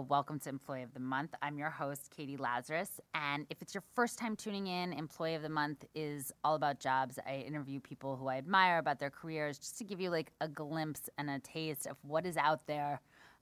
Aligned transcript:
Welcome 0.00 0.38
to 0.40 0.48
Employee 0.48 0.82
of 0.82 0.94
the 0.94 1.00
Month. 1.00 1.34
I'm 1.42 1.58
your 1.58 1.70
host, 1.70 2.10
Catie 2.16 2.36
Lazarus. 2.36 3.00
And 3.14 3.46
if 3.50 3.60
it's 3.62 3.74
your 3.74 3.82
first 3.94 4.18
time 4.18 4.36
tuning 4.36 4.66
in, 4.66 4.92
Employee 4.92 5.34
of 5.34 5.42
the 5.42 5.48
Month 5.48 5.84
is 5.94 6.32
all 6.44 6.54
about 6.54 6.78
jobs. 6.78 7.18
I 7.26 7.44
interview 7.46 7.80
people 7.80 8.16
who 8.16 8.28
I 8.28 8.36
admire 8.36 8.78
about 8.78 9.00
their 9.00 9.10
careers 9.10 9.58
just 9.58 9.76
to 9.78 9.84
give 9.84 10.00
you 10.00 10.10
like 10.10 10.30
a 10.40 10.46
glimpse 10.46 11.08
and 11.18 11.28
a 11.28 11.38
taste 11.40 11.86
of 11.86 11.96
what 12.02 12.26
is 12.26 12.36
out 12.36 12.66
there, 12.66 13.00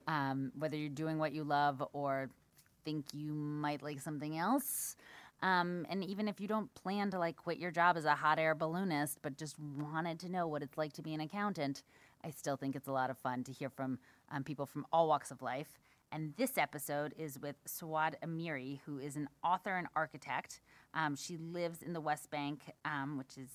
um, 0.09 0.53
whether 0.59 0.77
you're 0.77 0.89
doing 0.89 1.19
what 1.19 1.33
you 1.33 1.45
love 1.45 1.83
or 1.93 2.31
think 2.85 3.05
you 3.13 3.33
might 3.33 3.83
like 3.83 4.01
something 4.01 4.39
else. 4.39 4.97
Um, 5.43 5.85
and 5.91 6.03
even 6.03 6.29
if 6.29 6.41
you 6.41 6.49
don't 6.49 6.73
plan 6.75 7.11
to 7.11 7.19
like 7.19 7.37
quit 7.37 7.59
your 7.59 7.71
job 7.71 7.97
as 7.97 8.05
a 8.05 8.15
hot 8.15 8.39
air 8.39 8.55
balloonist, 8.55 9.19
but 9.21 9.37
just 9.37 9.57
wanted 9.59 10.19
to 10.21 10.31
know 10.31 10.47
what 10.47 10.63
it's 10.63 10.79
like 10.79 10.95
to 10.95 11.03
be 11.03 11.13
an 11.13 11.21
accountant, 11.21 11.83
I 12.25 12.31
still 12.31 12.57
think 12.57 12.75
it's 12.75 12.89
a 12.89 12.93
lot 12.93 13.11
of 13.11 13.19
fun 13.19 13.45
to 13.45 13.53
hear 13.53 13.69
from 13.69 13.99
um, 14.31 14.45
people 14.45 14.65
from 14.65 14.87
all 14.93 15.09
walks 15.09 15.31
of 15.31 15.43
life. 15.43 15.79
And 16.13 16.35
this 16.37 16.57
episode 16.57 17.15
is 17.19 17.39
with 17.39 17.57
Suad 17.67 18.15
Amiry, 18.25 18.81
who 18.87 18.99
is 18.99 19.17
an 19.17 19.29
author 19.43 19.77
and 19.77 19.89
architect. 19.97 20.61
Um, 20.95 21.17
she 21.17 21.37
lives 21.37 21.83
in 21.83 21.93
the 21.93 22.01
West 22.01 22.31
Bank, 22.31 22.61
um, 22.85 23.19
which 23.19 23.37
is 23.37 23.51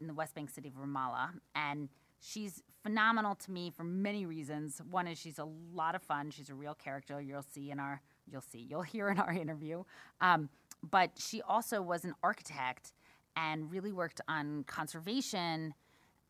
in 0.00 0.06
the 0.06 0.14
West 0.14 0.34
Bank 0.34 0.50
city 0.50 0.68
of 0.68 0.74
Ramallah. 0.74 1.30
And 1.54 1.88
she's 2.20 2.62
phenomenal 2.82 3.34
to 3.34 3.50
me 3.50 3.70
for 3.70 3.84
many 3.84 4.24
reasons. 4.24 4.80
One 4.90 5.06
is 5.06 5.18
she's 5.18 5.38
a 5.38 5.48
lot 5.74 5.94
of 5.94 6.02
fun. 6.02 6.30
She's 6.30 6.50
a 6.50 6.54
real 6.54 6.74
character. 6.74 7.20
You'll 7.20 7.42
see 7.42 7.70
in 7.70 7.78
our, 7.80 8.00
you'll 8.30 8.40
see, 8.40 8.66
you'll 8.68 8.82
hear 8.94 9.08
in 9.08 9.18
our 9.18 9.32
interview. 9.32 9.84
Um, 10.20 10.48
but 10.90 11.10
she 11.16 11.42
also 11.42 11.80
was 11.80 12.04
an 12.04 12.14
architect 12.22 12.92
and 13.36 13.70
really 13.70 13.92
worked 13.92 14.20
on 14.28 14.64
conservation 14.64 15.74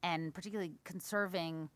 and 0.02 0.34
particularly 0.34 0.74
conserving 0.84 1.70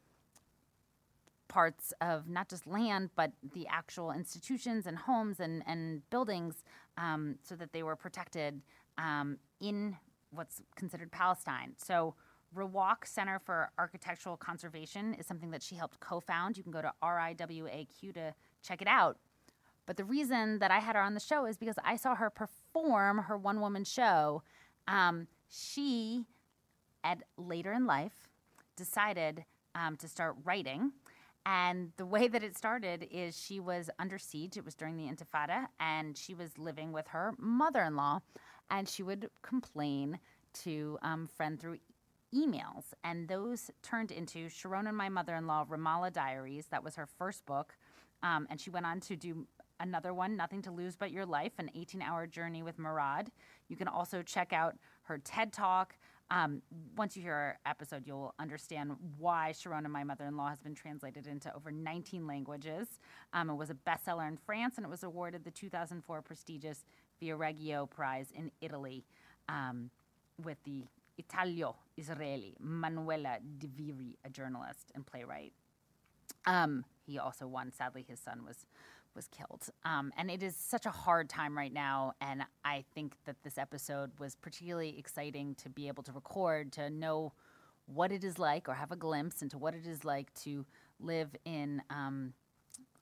parts 1.56 1.94
of 2.02 2.28
not 2.28 2.50
just 2.50 2.66
land, 2.66 3.08
but 3.16 3.32
the 3.54 3.66
actual 3.68 4.12
institutions 4.12 4.86
and 4.86 4.98
homes 4.98 5.40
and, 5.40 5.62
and 5.66 6.02
buildings 6.10 6.62
um, 6.98 7.36
so 7.42 7.56
that 7.56 7.72
they 7.72 7.82
were 7.82 7.96
protected 7.96 8.60
um, 8.98 9.38
in 9.58 9.96
what's 10.32 10.60
considered 10.74 11.10
Palestine. 11.10 11.72
So, 11.78 12.14
Riwaq 12.54 13.06
Center 13.06 13.38
for 13.38 13.70
Architectural 13.78 14.36
Conservation 14.36 15.14
is 15.14 15.26
something 15.26 15.50
that 15.50 15.62
she 15.62 15.76
helped 15.76 15.98
co 15.98 16.20
found. 16.20 16.58
You 16.58 16.62
can 16.62 16.72
go 16.72 16.82
to 16.82 16.92
RIWAQ 17.02 18.12
to 18.12 18.34
check 18.62 18.82
it 18.82 18.88
out. 18.88 19.16
But 19.86 19.96
the 19.96 20.04
reason 20.04 20.58
that 20.58 20.70
I 20.70 20.80
had 20.80 20.94
her 20.94 21.02
on 21.02 21.14
the 21.14 21.20
show 21.20 21.46
is 21.46 21.56
because 21.56 21.76
I 21.82 21.96
saw 21.96 22.14
her 22.16 22.28
perform 22.28 23.18
her 23.28 23.38
one 23.38 23.62
woman 23.62 23.84
show. 23.84 24.42
Um, 24.86 25.26
she, 25.48 26.26
at 27.02 27.22
later 27.38 27.72
in 27.72 27.86
life, 27.86 28.28
decided 28.76 29.46
um, 29.74 29.96
to 29.96 30.06
start 30.06 30.36
writing. 30.44 30.92
And 31.46 31.92
the 31.96 32.04
way 32.04 32.26
that 32.26 32.42
it 32.42 32.56
started 32.56 33.06
is 33.08 33.40
she 33.40 33.60
was 33.60 33.88
under 34.00 34.18
siege. 34.18 34.56
It 34.56 34.64
was 34.64 34.74
during 34.74 34.96
the 34.96 35.04
Intifada, 35.04 35.68
and 35.78 36.18
she 36.18 36.34
was 36.34 36.58
living 36.58 36.90
with 36.90 37.06
her 37.08 37.34
mother 37.38 37.82
in 37.84 37.94
law, 37.94 38.18
and 38.68 38.88
she 38.88 39.04
would 39.04 39.30
complain 39.42 40.18
to 40.64 40.98
um, 41.02 41.28
friend 41.28 41.60
through 41.60 41.78
emails. 42.34 42.86
And 43.04 43.28
those 43.28 43.70
turned 43.82 44.10
into 44.10 44.48
Sharon 44.48 44.88
and 44.88 44.96
My 44.96 45.08
Mother 45.08 45.36
in 45.36 45.46
Law 45.46 45.64
Ramallah 45.64 46.12
Diaries. 46.12 46.66
That 46.72 46.82
was 46.82 46.96
her 46.96 47.06
first 47.06 47.46
book. 47.46 47.76
Um, 48.24 48.48
and 48.50 48.60
she 48.60 48.70
went 48.70 48.86
on 48.86 48.98
to 49.00 49.14
do 49.14 49.46
another 49.78 50.12
one, 50.12 50.36
Nothing 50.36 50.62
to 50.62 50.72
Lose 50.72 50.96
But 50.96 51.12
Your 51.12 51.26
Life, 51.26 51.52
an 51.58 51.70
18 51.76 52.02
hour 52.02 52.26
journey 52.26 52.64
with 52.64 52.76
Murad. 52.76 53.30
You 53.68 53.76
can 53.76 53.86
also 53.86 54.22
check 54.22 54.52
out 54.52 54.76
her 55.02 55.18
TED 55.18 55.52
Talk. 55.52 55.96
Um, 56.30 56.62
once 56.96 57.16
you 57.16 57.22
hear 57.22 57.34
our 57.34 57.58
episode, 57.66 58.04
you'll 58.06 58.34
understand 58.38 58.96
why 59.18 59.52
Sharon 59.52 59.84
and 59.84 59.92
My 59.92 60.02
Mother 60.02 60.24
in 60.24 60.36
Law 60.36 60.48
has 60.48 60.60
been 60.60 60.74
translated 60.74 61.26
into 61.26 61.54
over 61.54 61.70
19 61.70 62.26
languages. 62.26 62.88
Um, 63.32 63.48
it 63.50 63.54
was 63.54 63.70
a 63.70 63.74
bestseller 63.74 64.26
in 64.26 64.36
France 64.36 64.74
and 64.76 64.84
it 64.84 64.88
was 64.88 65.04
awarded 65.04 65.44
the 65.44 65.52
2004 65.52 66.22
prestigious 66.22 66.84
Viareggio 67.22 67.88
Prize 67.88 68.32
in 68.34 68.50
Italy 68.60 69.04
um, 69.48 69.90
with 70.42 70.58
the 70.64 70.84
Italio 71.20 71.74
Israeli 71.96 72.56
Manuela 72.60 73.38
Dviri, 73.58 74.16
a 74.24 74.30
journalist 74.30 74.90
and 74.94 75.06
playwright. 75.06 75.52
Um, 76.44 76.84
he 77.06 77.18
also 77.18 77.46
won. 77.46 77.72
Sadly, 77.72 78.04
his 78.06 78.20
son 78.20 78.44
was 78.44 78.66
was 79.16 79.26
killed. 79.28 79.66
Um, 79.84 80.12
and 80.16 80.30
it 80.30 80.42
is 80.42 80.54
such 80.54 80.86
a 80.86 80.90
hard 80.90 81.28
time 81.28 81.56
right 81.56 81.72
now. 81.72 82.12
And 82.20 82.44
I 82.64 82.84
think 82.94 83.16
that 83.24 83.36
this 83.42 83.58
episode 83.58 84.12
was 84.20 84.36
particularly 84.36 84.96
exciting 84.98 85.54
to 85.56 85.68
be 85.68 85.88
able 85.88 86.02
to 86.04 86.12
record, 86.12 86.72
to 86.72 86.90
know 86.90 87.32
what 87.86 88.12
it 88.12 88.22
is 88.22 88.38
like 88.38 88.68
or 88.68 88.74
have 88.74 88.92
a 88.92 88.96
glimpse 88.96 89.42
into 89.42 89.58
what 89.58 89.74
it 89.74 89.86
is 89.86 90.04
like 90.04 90.32
to 90.34 90.66
live 91.00 91.34
in 91.44 91.82
um, 91.90 92.34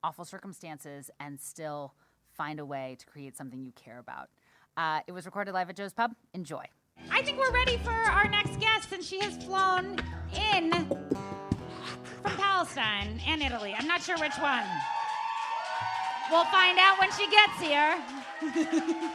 awful 0.03 0.25
circumstances 0.25 1.11
and 1.19 1.41
still 1.41 1.95
find 2.37 2.61
a 2.61 2.65
way 2.65 2.97
to 2.99 3.07
create 3.07 3.37
something 3.37 3.65
you 3.65 3.73
care 3.73 3.99
about. 3.99 4.29
Uh, 4.77 5.01
it 5.07 5.13
was 5.13 5.25
recorded 5.25 5.53
live 5.53 5.71
at 5.71 5.77
Joe's 5.77 5.93
Pub. 5.93 6.13
Enjoy. 6.33 6.65
I 7.11 7.23
think 7.23 7.39
we're 7.39 7.53
ready 7.53 7.77
for 7.79 7.91
our 7.91 8.29
next 8.29 8.59
guest, 8.61 8.93
and 8.93 9.03
she 9.03 9.21
has 9.21 9.37
flown 9.45 9.99
in 10.53 10.71
from 12.23 12.33
Palestine 12.37 13.21
and 13.27 13.43
Italy. 13.43 13.75
I'm 13.77 13.87
not 13.87 14.03
sure 14.03 14.17
which 14.19 14.37
one. 14.39 14.65
We'll 16.31 16.45
find 16.47 16.79
out 16.79 16.99
when 16.99 17.11
she 17.13 17.29
gets 17.31 17.61
here. 17.61 17.97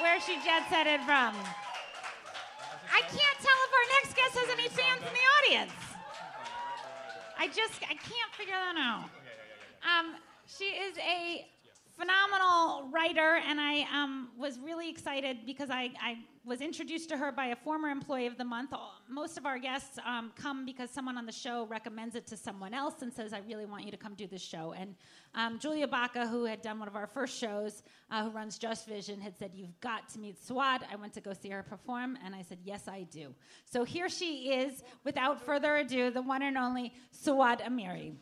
Where 0.00 0.20
she 0.20 0.36
jet 0.44 0.62
setted 0.70 1.00
from. 1.00 1.34
I 2.92 3.00
can't 3.02 3.38
tell 3.42 3.58
if 3.66 3.72
our 3.74 3.88
next 3.98 4.14
guest 4.16 4.38
has 4.38 4.48
any 4.50 4.68
fans 4.68 5.02
in 5.02 5.12
the 5.12 5.26
audience. 5.38 5.72
I 7.38 7.48
just 7.48 7.82
I 7.82 7.94
can't 7.94 8.32
figure 8.36 8.54
that 8.54 8.76
out. 8.78 9.10
Um, 9.82 10.14
she 10.46 10.64
is 10.64 10.96
a 10.98 11.46
phenomenal 11.98 12.88
writer, 12.90 13.40
and 13.44 13.60
I 13.60 13.84
um, 13.92 14.28
was 14.38 14.58
really 14.60 14.88
excited 14.88 15.38
because 15.44 15.68
I, 15.68 15.90
I, 16.00 16.18
was 16.44 16.62
introduced 16.62 17.10
to 17.10 17.16
her 17.18 17.30
by 17.30 17.46
a 17.46 17.56
former 17.56 17.88
employee 17.88 18.26
of 18.26 18.38
the 18.38 18.44
month. 18.44 18.72
Most 19.06 19.36
of 19.36 19.44
our 19.44 19.58
guests 19.58 19.98
um, 20.06 20.32
come 20.34 20.64
because 20.64 20.90
someone 20.90 21.18
on 21.18 21.26
the 21.26 21.32
show 21.32 21.66
recommends 21.66 22.14
it 22.14 22.26
to 22.28 22.38
someone 22.38 22.72
else 22.72 23.02
and 23.02 23.12
says, 23.12 23.34
I 23.34 23.40
really 23.46 23.66
want 23.66 23.84
you 23.84 23.90
to 23.90 23.98
come 23.98 24.14
do 24.14 24.26
this 24.26 24.40
show. 24.40 24.72
And 24.72 24.94
um, 25.34 25.58
Julia 25.58 25.86
Bacha, 25.86 26.26
who 26.26 26.44
had 26.44 26.62
done 26.62 26.78
one 26.78 26.88
of 26.88 26.96
our 26.96 27.06
first 27.06 27.36
shows, 27.36 27.82
uh, 28.10 28.24
who 28.24 28.30
runs 28.30 28.56
Just 28.56 28.88
Vision, 28.88 29.20
had 29.20 29.36
said, 29.36 29.50
You've 29.52 29.78
got 29.80 30.08
to 30.10 30.18
meet 30.18 30.36
Suad. 30.42 30.80
I 30.90 30.96
went 30.96 31.12
to 31.14 31.20
go 31.20 31.34
see 31.34 31.50
her 31.50 31.62
perform, 31.62 32.16
and 32.24 32.34
I 32.34 32.40
said, 32.40 32.58
Yes, 32.64 32.88
I 32.88 33.02
do. 33.10 33.34
So 33.66 33.84
here 33.84 34.08
she 34.08 34.52
is, 34.52 34.84
without 35.04 35.44
further 35.44 35.76
ado, 35.76 36.10
the 36.10 36.22
one 36.22 36.40
and 36.40 36.56
only 36.56 36.94
Suad 37.12 37.60
Amiry. 37.60 38.14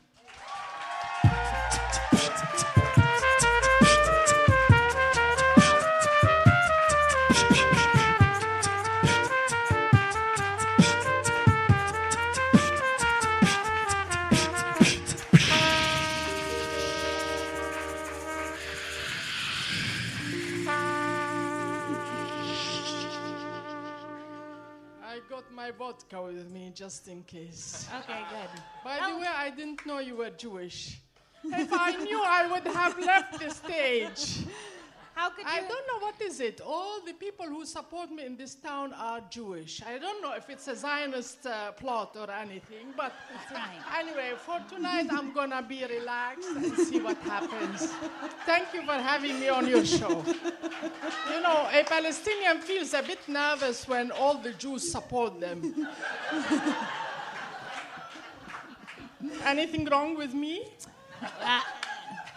I 25.66 25.72
vodka 25.72 26.22
with 26.22 26.48
me 26.52 26.70
just 26.72 27.08
in 27.08 27.24
case. 27.24 27.88
Okay, 27.98 28.20
good. 28.30 28.62
By 28.84 28.98
Oh. 29.02 29.14
the 29.14 29.18
way, 29.18 29.26
I 29.26 29.50
didn't 29.50 29.84
know 29.84 29.98
you 29.98 30.14
were 30.14 30.30
Jewish. 30.30 31.00
If 31.42 31.72
I 31.72 31.90
knew, 31.96 32.22
I 32.24 32.46
would 32.46 32.72
have 32.72 32.96
left 33.00 33.40
the 33.40 33.50
stage. 33.50 34.46
How 35.16 35.30
could 35.30 35.46
I 35.46 35.60
you? 35.60 35.68
don't 35.68 35.86
know 35.90 35.98
what 36.06 36.20
is 36.20 36.40
it. 36.40 36.60
All 36.60 37.00
the 37.00 37.14
people 37.14 37.46
who 37.46 37.64
support 37.64 38.10
me 38.12 38.26
in 38.26 38.36
this 38.36 38.54
town 38.54 38.92
are 38.92 39.22
Jewish. 39.30 39.82
I 39.82 39.96
don't 39.96 40.20
know 40.20 40.34
if 40.34 40.50
it's 40.50 40.68
a 40.68 40.76
Zionist 40.76 41.46
uh, 41.46 41.72
plot 41.72 42.14
or 42.20 42.30
anything, 42.30 42.92
but 42.94 43.14
anyway, 43.98 44.32
for 44.36 44.60
tonight 44.68 45.06
I'm 45.10 45.32
gonna 45.32 45.62
be 45.62 45.82
relaxed 45.86 46.50
and 46.54 46.76
see 46.76 47.00
what 47.00 47.16
happens. 47.18 47.94
Thank 48.44 48.74
you 48.74 48.82
for 48.82 48.92
having 48.92 49.40
me 49.40 49.48
on 49.48 49.66
your 49.66 49.86
show. 49.86 50.22
You 51.32 51.40
know, 51.40 51.66
a 51.72 51.82
Palestinian 51.84 52.58
feels 52.60 52.92
a 52.92 53.02
bit 53.02 53.26
nervous 53.26 53.88
when 53.88 54.10
all 54.10 54.34
the 54.36 54.52
Jews 54.52 54.92
support 54.92 55.40
them. 55.40 55.88
Anything 59.46 59.86
wrong 59.86 60.14
with 60.14 60.34
me? 60.34 60.64
Uh, 61.22 61.60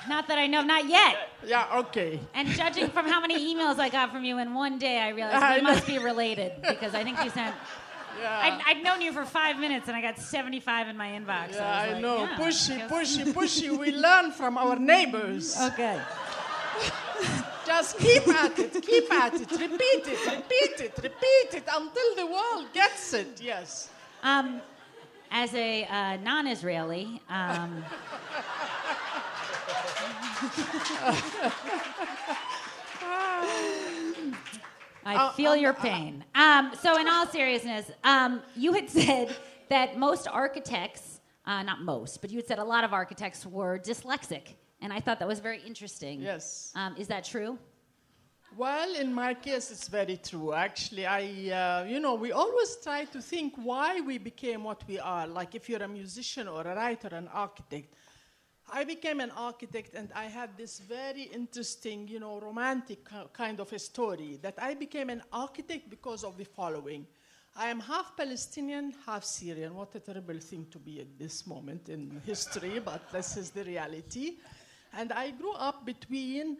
not 0.07 0.29
that 0.29 0.39
I 0.39 0.47
know, 0.47 0.61
not 0.61 0.87
yet. 0.87 1.28
Yeah, 1.45 1.79
okay. 1.79 2.19
And 2.33 2.47
judging 2.49 2.89
from 2.89 3.07
how 3.07 3.21
many 3.21 3.37
emails 3.55 3.79
I 3.79 3.89
got 3.89 4.11
from 4.11 4.23
you 4.23 4.37
in 4.39 4.53
one 4.53 4.77
day, 4.77 4.99
I 4.99 5.09
realized 5.09 5.43
I 5.43 5.55
we 5.57 5.61
know. 5.61 5.71
must 5.71 5.87
be 5.87 5.97
related 5.97 6.53
because 6.67 6.93
I 6.95 7.03
think 7.03 7.23
you 7.23 7.29
sent. 7.29 7.55
Yeah. 8.19 8.39
I'd, 8.65 8.77
I'd 8.77 8.83
known 8.83 8.99
you 8.99 9.13
for 9.13 9.23
five 9.23 9.59
minutes 9.59 9.87
and 9.87 9.95
I 9.95 10.01
got 10.01 10.17
75 10.17 10.89
in 10.89 10.97
my 10.97 11.09
inbox. 11.09 11.53
Yeah, 11.53 11.71
I, 11.71 11.85
I, 11.85 11.93
like, 11.93 12.01
know. 12.01 12.17
yeah, 12.17 12.37
pushy, 12.37 12.89
pushy, 12.89 13.23
pushy. 13.33 13.77
We 13.77 13.91
learn 13.95 14.31
from 14.31 14.57
our 14.57 14.77
neighbors. 14.77 15.55
Okay. 15.57 16.01
Just 17.65 17.97
keep 17.99 18.27
at 18.27 18.57
it, 18.59 18.73
keep 18.81 19.13
at 19.13 19.35
it, 19.35 19.51
repeat 19.51 20.07
it, 20.07 20.25
repeat 20.25 20.81
it, 20.81 20.93
repeat 21.01 21.53
it 21.53 21.63
until 21.71 22.15
the 22.15 22.25
world 22.25 22.65
gets 22.73 23.13
it. 23.13 23.39
Yes. 23.41 23.89
Um, 24.23 24.59
as 25.31 25.53
a 25.53 25.85
uh, 25.85 26.17
non-Israeli, 26.17 27.21
um, 27.29 27.85
I 35.05 35.33
feel 35.35 35.55
your 35.55 35.73
pain. 35.73 36.23
Um, 36.35 36.71
so, 36.79 36.99
in 36.99 37.07
all 37.07 37.25
seriousness, 37.27 37.91
um, 38.03 38.41
you 38.55 38.73
had 38.73 38.89
said 39.01 39.35
that 39.69 39.97
most 39.97 40.27
architects, 40.27 41.21
uh, 41.45 41.63
not 41.63 41.81
most, 41.81 42.21
but 42.21 42.29
you 42.29 42.37
had 42.37 42.47
said 42.47 42.59
a 42.59 42.63
lot 42.63 42.83
of 42.83 42.93
architects 42.93 43.45
were 43.45 43.79
dyslexic, 43.79 44.53
and 44.81 44.93
I 44.93 44.99
thought 44.99 45.19
that 45.19 45.27
was 45.27 45.39
very 45.39 45.61
interesting. 45.65 46.21
Yes. 46.21 46.71
Um, 46.75 46.95
is 46.97 47.07
that 47.07 47.25
true? 47.25 47.57
Well, 48.57 48.95
in 48.95 49.13
my 49.13 49.35
case, 49.35 49.69
it's 49.71 49.87
very 49.87 50.17
true. 50.17 50.53
Actually, 50.53 51.05
I, 51.05 51.21
uh, 51.51 51.85
you 51.85 51.99
know, 51.99 52.15
we 52.15 52.31
always 52.31 52.77
try 52.77 53.05
to 53.05 53.21
think 53.21 53.53
why 53.57 54.01
we 54.01 54.17
became 54.17 54.63
what 54.63 54.83
we 54.87 54.99
are. 54.99 55.27
Like 55.27 55.53
if 55.53 55.69
you're 55.69 55.83
a 55.83 55.87
musician 55.87 56.47
or 56.47 56.61
a 56.61 56.75
writer, 56.75 57.09
an 57.09 57.27
architect. 57.27 57.93
I 58.71 58.83
became 58.83 59.19
an 59.19 59.31
architect, 59.31 59.93
and 59.95 60.09
I 60.13 60.25
had 60.25 60.57
this 60.57 60.79
very 60.79 61.23
interesting, 61.23 62.07
you 62.07 62.19
know, 62.19 62.39
romantic 62.39 62.99
kind 63.33 63.59
of 63.59 63.71
a 63.73 63.79
story 63.79 64.39
that 64.41 64.55
I 64.57 64.73
became 64.73 65.09
an 65.09 65.23
architect 65.31 65.89
because 65.89 66.23
of 66.23 66.37
the 66.37 66.45
following. 66.45 67.05
I 67.55 67.69
am 67.69 67.79
half 67.79 68.15
Palestinian, 68.15 68.93
half 69.05 69.23
Syrian. 69.23 69.73
What 69.75 69.95
a 69.95 69.99
terrible 69.99 70.39
thing 70.39 70.67
to 70.71 70.79
be 70.79 71.01
at 71.01 71.17
this 71.17 71.47
moment 71.47 71.89
in 71.89 72.21
history, 72.25 72.79
but 72.85 73.11
this 73.11 73.37
is 73.37 73.49
the 73.51 73.63
reality. 73.63 74.37
And 74.93 75.11
I 75.11 75.31
grew 75.31 75.53
up 75.53 75.85
between 75.85 76.57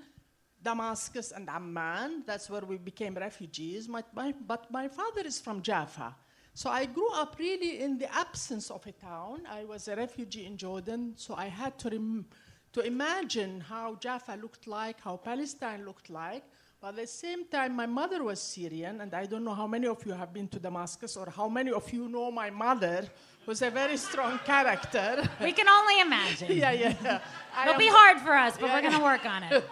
Damascus 0.61 1.31
and 1.31 1.50
Amman. 1.50 2.23
That's 2.25 2.50
where 2.50 2.61
we 2.61 2.77
became 2.77 3.15
refugees. 3.15 3.88
My, 3.88 4.03
my, 4.13 4.33
but 4.45 4.69
my 4.71 4.88
father 4.88 5.21
is 5.25 5.39
from 5.39 5.61
Jaffa. 5.61 6.15
So 6.53 6.69
I 6.69 6.85
grew 6.85 7.09
up 7.13 7.35
really 7.39 7.81
in 7.81 7.97
the 7.97 8.13
absence 8.13 8.69
of 8.69 8.85
a 8.85 8.91
town. 8.91 9.43
I 9.49 9.63
was 9.63 9.87
a 9.87 9.95
refugee 9.95 10.45
in 10.45 10.57
Jordan, 10.57 11.13
so 11.15 11.33
I 11.35 11.45
had 11.47 11.77
to, 11.79 11.89
rem- 11.89 12.25
to 12.73 12.81
imagine 12.81 13.61
how 13.61 13.95
Jaffa 13.95 14.37
looked 14.41 14.67
like, 14.67 14.99
how 15.01 15.15
Palestine 15.17 15.85
looked 15.85 16.09
like. 16.09 16.43
But 16.81 16.89
at 16.89 16.95
the 16.95 17.07
same 17.07 17.45
time, 17.45 17.75
my 17.75 17.85
mother 17.85 18.23
was 18.23 18.41
Syrian, 18.41 19.01
and 19.01 19.13
I 19.13 19.25
don't 19.25 19.43
know 19.43 19.53
how 19.53 19.67
many 19.67 19.87
of 19.87 20.05
you 20.05 20.13
have 20.13 20.33
been 20.33 20.47
to 20.49 20.59
Damascus 20.59 21.17
or 21.17 21.29
how 21.29 21.49
many 21.49 21.71
of 21.71 21.91
you 21.91 22.07
know 22.07 22.31
my 22.31 22.49
mother, 22.49 23.05
who's 23.45 23.61
a 23.61 23.69
very 23.69 23.97
strong 23.97 24.39
character. 24.45 25.27
We 25.41 25.51
can 25.51 25.67
only 25.67 25.99
imagine. 26.01 26.47
yeah, 26.57 26.71
yeah, 26.71 26.93
yeah. 27.03 27.19
It'll 27.61 27.73
am- 27.73 27.79
be 27.79 27.89
hard 27.89 28.19
for 28.19 28.33
us, 28.33 28.53
but 28.57 28.67
Yeah, 28.67 28.75
we're 28.75 28.81
going 28.81 28.97
to 28.97 29.03
work 29.03 29.25
on 29.25 29.43
it. 29.43 29.63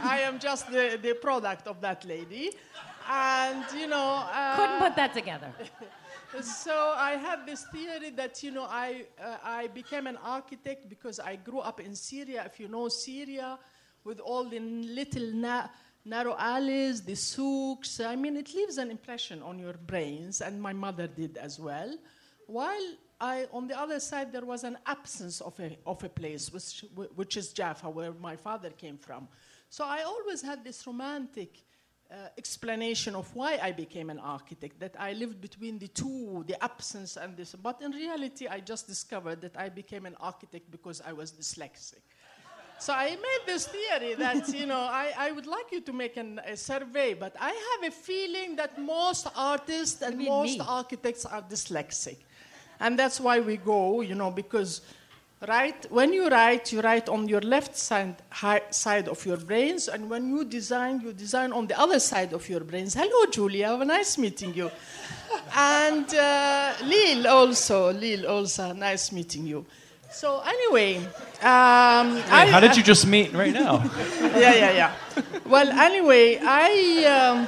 I 0.02 0.20
am 0.20 0.38
just 0.38 0.70
the, 0.70 0.98
the 1.00 1.12
product 1.14 1.66
of 1.66 1.80
that 1.82 2.04
lady. 2.06 2.52
And, 3.08 3.64
you 3.78 3.86
know. 3.86 4.24
Uh, 4.32 4.56
Couldn't 4.56 4.78
put 4.80 4.96
that 4.96 5.12
together. 5.14 5.52
So 6.42 6.94
I 6.96 7.12
had 7.12 7.46
this 7.46 7.64
theory 7.72 8.10
that, 8.10 8.42
you 8.42 8.50
know, 8.50 8.64
I, 8.68 9.06
uh, 9.22 9.36
I 9.42 9.68
became 9.68 10.06
an 10.06 10.16
architect 10.18 10.88
because 10.88 11.18
I 11.18 11.36
grew 11.36 11.60
up 11.60 11.80
in 11.80 11.94
Syria. 11.94 12.44
If 12.44 12.60
you 12.60 12.68
know 12.68 12.88
Syria, 12.88 13.58
with 14.04 14.20
all 14.20 14.44
the 14.44 14.60
little 14.60 15.32
na- 15.32 15.68
narrow 16.04 16.36
alleys, 16.38 17.02
the 17.02 17.14
souks, 17.14 18.00
I 18.00 18.16
mean, 18.16 18.36
it 18.36 18.54
leaves 18.54 18.78
an 18.78 18.90
impression 18.90 19.42
on 19.42 19.58
your 19.58 19.74
brains, 19.74 20.40
and 20.40 20.60
my 20.60 20.72
mother 20.72 21.06
did 21.06 21.36
as 21.36 21.58
well. 21.58 21.96
While 22.46 22.94
I, 23.20 23.46
on 23.52 23.66
the 23.66 23.78
other 23.78 23.98
side, 23.98 24.32
there 24.32 24.44
was 24.44 24.62
an 24.64 24.78
absence 24.86 25.40
of 25.40 25.58
a, 25.58 25.78
of 25.86 26.04
a 26.04 26.08
place, 26.08 26.52
which, 26.52 26.84
which 27.14 27.36
is 27.36 27.52
Jaffa, 27.52 27.88
where 27.88 28.12
my 28.12 28.36
father 28.36 28.70
came 28.70 28.98
from. 28.98 29.26
So 29.70 29.84
I 29.84 30.02
always 30.02 30.42
had 30.42 30.64
this 30.64 30.86
romantic 30.86 31.62
uh, 32.10 32.28
explanation 32.38 33.14
of 33.14 33.34
why 33.34 33.58
I 33.62 33.72
became 33.72 34.10
an 34.10 34.18
architect, 34.18 34.78
that 34.80 34.94
I 34.98 35.12
lived 35.12 35.40
between 35.40 35.78
the 35.78 35.88
two, 35.88 36.44
the 36.46 36.62
absence 36.62 37.16
and 37.16 37.36
this. 37.36 37.54
But 37.54 37.82
in 37.82 37.90
reality, 37.92 38.46
I 38.46 38.60
just 38.60 38.86
discovered 38.86 39.40
that 39.40 39.56
I 39.56 39.68
became 39.68 40.06
an 40.06 40.16
architect 40.20 40.70
because 40.70 41.00
I 41.04 41.12
was 41.12 41.32
dyslexic. 41.32 42.02
So 42.78 42.92
I 42.92 43.10
made 43.10 43.40
this 43.46 43.66
theory 43.66 44.14
that, 44.14 44.48
you 44.54 44.66
know, 44.66 44.80
I, 44.80 45.12
I 45.16 45.32
would 45.32 45.46
like 45.46 45.72
you 45.72 45.80
to 45.80 45.92
make 45.92 46.16
an, 46.16 46.40
a 46.46 46.56
survey, 46.56 47.14
but 47.14 47.34
I 47.40 47.48
have 47.48 47.92
a 47.92 47.94
feeling 47.94 48.56
that 48.56 48.78
most 48.78 49.28
artists 49.34 50.02
and 50.02 50.18
most 50.18 50.58
me? 50.58 50.64
architects 50.66 51.24
are 51.24 51.42
dyslexic. 51.42 52.18
And 52.78 52.98
that's 52.98 53.18
why 53.18 53.40
we 53.40 53.56
go, 53.56 54.02
you 54.02 54.14
know, 54.14 54.30
because 54.30 54.82
right 55.46 55.86
when 55.90 56.12
you 56.12 56.28
write, 56.28 56.72
you 56.72 56.80
write 56.80 57.08
on 57.08 57.28
your 57.28 57.40
left 57.40 57.76
side, 57.76 58.16
hi, 58.30 58.62
side 58.70 59.08
of 59.08 59.24
your 59.26 59.36
brains, 59.36 59.88
and 59.88 60.08
when 60.08 60.28
you 60.28 60.44
design, 60.44 61.00
you 61.00 61.12
design 61.12 61.52
on 61.52 61.66
the 61.66 61.78
other 61.78 62.00
side 62.00 62.32
of 62.32 62.48
your 62.48 62.60
brains. 62.60 62.94
Hello, 62.94 63.30
Julia. 63.30 63.76
Nice 63.84 64.18
meeting 64.18 64.54
you. 64.54 64.70
and 65.54 66.12
uh, 66.14 66.72
Lil 66.84 67.26
also, 67.26 67.92
Lil 67.92 68.26
also, 68.26 68.72
nice 68.72 69.12
meeting 69.12 69.46
you. 69.46 69.66
So 70.10 70.40
anyway, 70.40 70.96
um, 70.96 72.16
I, 72.30 72.48
How 72.50 72.60
did 72.60 72.76
you 72.76 72.82
just 72.82 73.06
meet 73.06 73.34
right 73.34 73.52
now? 73.52 73.82
yeah, 74.20 74.54
yeah, 74.54 74.70
yeah. 74.72 74.94
Well, 75.44 75.68
anyway, 75.68 76.38
I. 76.42 77.04
Um, 77.04 77.46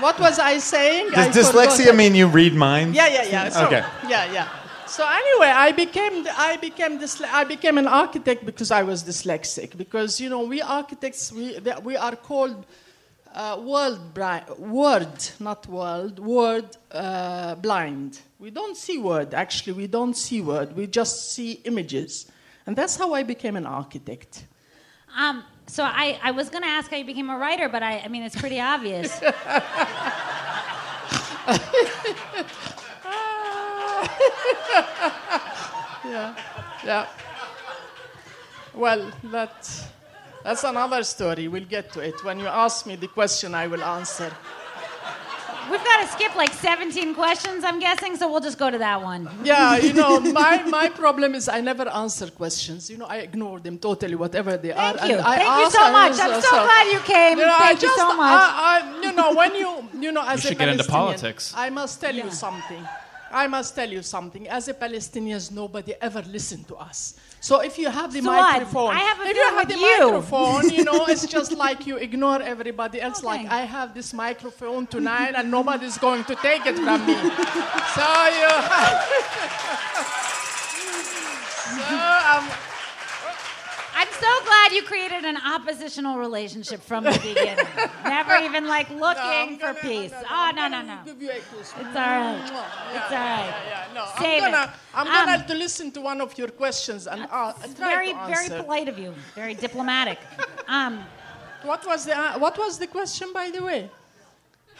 what 0.00 0.18
was 0.18 0.38
I 0.38 0.56
saying? 0.58 1.10
I 1.14 1.28
Does 1.28 1.50
forgot. 1.50 1.68
dyslexia 1.68 1.94
mean 1.94 2.14
you 2.14 2.26
read 2.26 2.54
minds? 2.54 2.96
Yeah, 2.96 3.06
yeah, 3.08 3.22
yeah. 3.24 3.48
So, 3.50 3.66
Okay. 3.66 3.84
Yeah, 4.08 4.32
yeah. 4.32 4.48
So 4.90 5.06
anyway, 5.06 5.46
I 5.46 5.70
became 5.70 6.26
I 6.36 6.56
became 6.56 6.98
dysle- 6.98 7.32
I 7.32 7.44
became 7.44 7.78
an 7.78 7.86
architect 7.86 8.44
because 8.44 8.72
I 8.72 8.82
was 8.82 9.04
dyslexic. 9.04 9.76
Because 9.76 10.20
you 10.20 10.28
know 10.28 10.42
we 10.42 10.60
architects 10.60 11.30
we 11.30 11.60
we 11.84 11.96
are 11.96 12.16
called 12.16 12.66
uh, 13.32 13.60
world 13.62 14.12
blind, 14.12 14.48
word 14.58 15.30
not 15.38 15.64
world 15.68 16.18
word 16.18 16.76
uh, 16.90 17.54
blind. 17.54 18.18
We 18.40 18.50
don't 18.50 18.76
see 18.76 18.98
word. 18.98 19.32
Actually, 19.32 19.74
we 19.74 19.86
don't 19.86 20.16
see 20.16 20.40
word. 20.40 20.74
We 20.74 20.88
just 20.88 21.34
see 21.34 21.60
images, 21.64 22.26
and 22.66 22.74
that's 22.74 22.96
how 22.96 23.14
I 23.14 23.22
became 23.22 23.54
an 23.54 23.66
architect. 23.66 24.44
Um, 25.16 25.44
so 25.68 25.84
I, 25.84 26.18
I 26.20 26.32
was 26.32 26.50
going 26.50 26.64
to 26.64 26.68
ask 26.68 26.90
how 26.90 26.96
you 26.96 27.04
became 27.04 27.30
a 27.30 27.38
writer, 27.38 27.68
but 27.68 27.84
I, 27.84 28.00
I 28.00 28.08
mean, 28.08 28.24
it's 28.24 28.34
pretty 28.34 28.60
obvious. 28.60 29.20
yeah, 36.04 36.34
yeah. 36.84 37.06
Well, 38.74 39.10
that, 39.24 39.88
that's 40.44 40.64
another 40.64 41.02
story. 41.04 41.48
We'll 41.48 41.64
get 41.64 41.92
to 41.92 42.00
it. 42.00 42.22
When 42.24 42.38
you 42.38 42.46
ask 42.46 42.86
me 42.86 42.96
the 42.96 43.08
question, 43.08 43.54
I 43.54 43.66
will 43.66 43.82
answer. 43.82 44.32
We've 45.70 45.84
got 45.84 46.02
to 46.02 46.08
skip 46.08 46.34
like 46.34 46.52
17 46.52 47.14
questions, 47.14 47.62
I'm 47.62 47.78
guessing, 47.78 48.16
so 48.16 48.28
we'll 48.28 48.40
just 48.40 48.58
go 48.58 48.70
to 48.70 48.78
that 48.78 49.02
one. 49.02 49.28
Yeah, 49.44 49.76
you 49.76 49.92
know, 49.92 50.18
my, 50.40 50.62
my 50.64 50.88
problem 50.88 51.34
is 51.34 51.48
I 51.48 51.60
never 51.60 51.88
answer 51.88 52.28
questions. 52.28 52.90
You 52.90 52.98
know, 52.98 53.06
I 53.06 53.18
ignore 53.18 53.60
them 53.60 53.78
totally, 53.78 54.16
whatever 54.16 54.56
they 54.56 54.72
are. 54.72 54.94
Thank 54.94 55.10
you. 55.10 55.18
And 55.18 55.24
I 55.24 55.36
Thank 55.36 55.60
you 55.60 55.70
so 55.70 55.92
much. 55.92 56.12
I'm 56.18 56.42
so 56.42 56.50
glad 56.50 56.92
you 56.92 56.98
came. 57.00 57.38
You 57.38 57.44
know, 57.44 57.54
I 57.54 57.58
Thank 57.58 57.82
you 57.82 57.88
just, 57.88 57.98
so 57.98 58.16
much. 58.16 58.40
I, 58.40 58.82
I, 58.82 59.02
you 59.02 59.12
know, 59.12 59.34
when 59.34 59.54
you, 59.54 59.88
you 60.00 60.12
know, 60.12 60.24
as 60.26 60.40
should 60.40 60.52
a 60.52 60.54
get 60.56 60.68
into 60.70 60.84
politics. 60.84 61.52
I 61.56 61.70
must 61.70 62.00
tell 62.00 62.14
you 62.14 62.30
something. 62.30 62.84
I 63.30 63.46
must 63.46 63.74
tell 63.74 63.88
you 63.90 64.02
something. 64.02 64.48
As 64.48 64.68
a 64.68 64.74
Palestinians, 64.74 65.50
nobody 65.52 65.94
ever 66.00 66.22
listened 66.22 66.66
to 66.68 66.76
us. 66.76 67.14
So 67.40 67.60
if 67.60 67.78
you 67.78 67.88
have 67.88 68.12
the 68.12 68.20
So 68.20 68.28
what? 68.28 68.40
microphone, 68.52 68.90
I 68.94 68.98
have 69.00 69.20
a 69.20 69.24
if 69.24 69.36
you 69.36 69.44
have 69.56 69.68
the 69.68 69.78
you. 69.78 70.00
microphone, 70.12 70.70
you 70.70 70.84
know, 70.84 71.06
it's 71.06 71.26
just 71.36 71.52
like 71.52 71.86
you 71.86 71.96
ignore 71.96 72.42
everybody 72.42 73.00
else. 73.00 73.22
Like 73.22 73.46
I 73.46 73.60
have 73.62 73.94
this 73.94 74.12
microphone 74.12 74.86
tonight, 74.86 75.34
and 75.36 75.50
nobody's 75.50 75.96
going 75.98 76.24
to 76.24 76.34
take 76.36 76.66
it 76.66 76.76
from 76.76 77.06
me. 77.06 77.14
so 77.96 78.08
you. 78.40 78.50
so 81.88 81.96
um, 82.32 82.69
I'm 84.10 84.20
so 84.20 84.44
glad 84.44 84.72
you 84.72 84.82
created 84.82 85.24
an 85.24 85.36
oppositional 85.36 86.18
relationship 86.18 86.80
from 86.82 87.04
the 87.04 87.12
beginning. 87.12 87.64
Never 88.04 88.36
even 88.48 88.66
like 88.66 88.88
looking 88.90 89.52
No, 89.52 89.56
for 89.58 89.72
gonna- 89.74 89.78
peace. 89.80 90.10
no, 90.10 90.20
no, 90.20 90.26
oh 90.30 90.50
no 90.54 90.68
no 90.68 90.82
no. 90.82 90.98
Give 91.04 91.22
you 91.22 91.30
a 91.30 91.34
kiss. 91.34 91.44
It's 91.60 91.76
all 91.78 91.84
right. 91.94 92.50
Yeah, 92.52 92.96
It's 92.96 93.12
all 93.12 93.18
right. 93.18 93.54
yeah. 93.68 93.86
Yeah, 93.88 93.94
no, 93.94 94.04
Save 94.18 94.42
I'm 94.42 94.50
gonna, 94.52 94.64
it. 94.64 94.70
I'm 94.94 95.06
gonna 95.06 95.18
Um, 95.22 95.28
have 95.28 95.46
to 95.46 95.54
listen 95.54 95.90
to 95.92 96.00
one 96.00 96.20
of 96.20 96.36
your 96.38 96.48
questions 96.48 97.06
and 97.06 97.26
uh, 97.30 97.52
very 97.76 98.12
very 98.12 98.48
polite 98.62 98.88
of 98.88 98.98
you. 98.98 99.14
Very 99.34 99.54
diplomatic. 99.54 100.18
Um, 100.68 100.94
What 101.64 101.84
was 101.86 102.04
the 102.06 102.16
uh, 102.16 102.38
What 102.38 102.56
was 102.58 102.78
the 102.78 102.86
question, 102.86 103.32
by 103.32 103.50
the 103.50 103.62
way? 103.62 103.90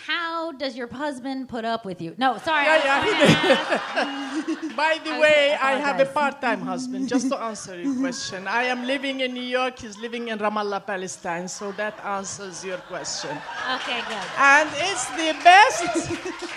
How 0.06 0.52
does 0.52 0.76
your 0.76 0.88
husband 0.88 1.48
put 1.48 1.64
up 1.64 1.84
with 1.84 2.00
you? 2.00 2.14
No, 2.18 2.38
sorry. 2.38 2.64
Yeah, 2.64 2.84
yeah, 2.84 3.04
he 3.04 3.10
gonna 3.10 4.60
ask- 4.70 4.76
By 4.76 4.98
the 5.04 5.12
I 5.12 5.18
way, 5.20 5.56
I 5.60 5.72
have 5.78 6.00
a 6.00 6.06
part-time 6.06 6.60
husband. 6.62 7.08
Just 7.08 7.28
to 7.28 7.36
answer 7.50 7.80
your 7.80 7.94
question, 7.96 8.46
I 8.48 8.64
am 8.64 8.86
living 8.86 9.20
in 9.20 9.34
New 9.34 9.42
York. 9.58 9.78
He's 9.80 9.98
living 9.98 10.28
in 10.28 10.38
Ramallah, 10.38 10.86
Palestine. 10.86 11.48
So 11.48 11.72
that 11.72 11.98
answers 12.04 12.64
your 12.64 12.78
question. 12.78 13.36
Okay, 13.76 14.00
good. 14.08 14.26
And 14.38 14.68
it's 14.74 15.06
the 15.10 15.32
best. 15.44 15.82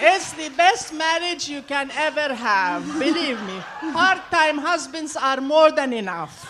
it's 0.02 0.34
the 0.34 0.50
best 0.56 0.94
marriage 0.94 1.50
you 1.50 1.62
can 1.64 1.92
ever 1.96 2.34
have. 2.34 2.84
Believe 3.00 3.42
me, 3.44 3.58
part-time 3.94 4.58
husbands 4.60 5.16
are 5.16 5.42
more 5.42 5.72
than 5.72 5.92
enough. 5.94 6.50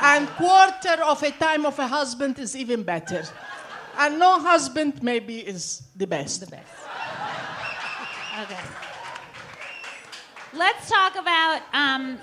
And 0.00 0.26
quarter 0.30 1.02
of 1.04 1.22
a 1.22 1.30
time 1.30 1.64
of 1.64 1.78
a 1.78 1.86
husband 1.86 2.38
is 2.38 2.56
even 2.56 2.82
better. 2.82 3.22
And 3.98 4.18
no 4.18 4.38
husband 4.40 5.02
maybe 5.02 5.38
is 5.38 5.82
the 5.96 6.06
best. 6.06 6.40
The 6.40 6.46
best. 6.46 6.66
Okay. 8.42 8.58
Let's 10.54 10.88
talk 10.88 11.14
about. 11.16 11.60
Um, 11.72 12.18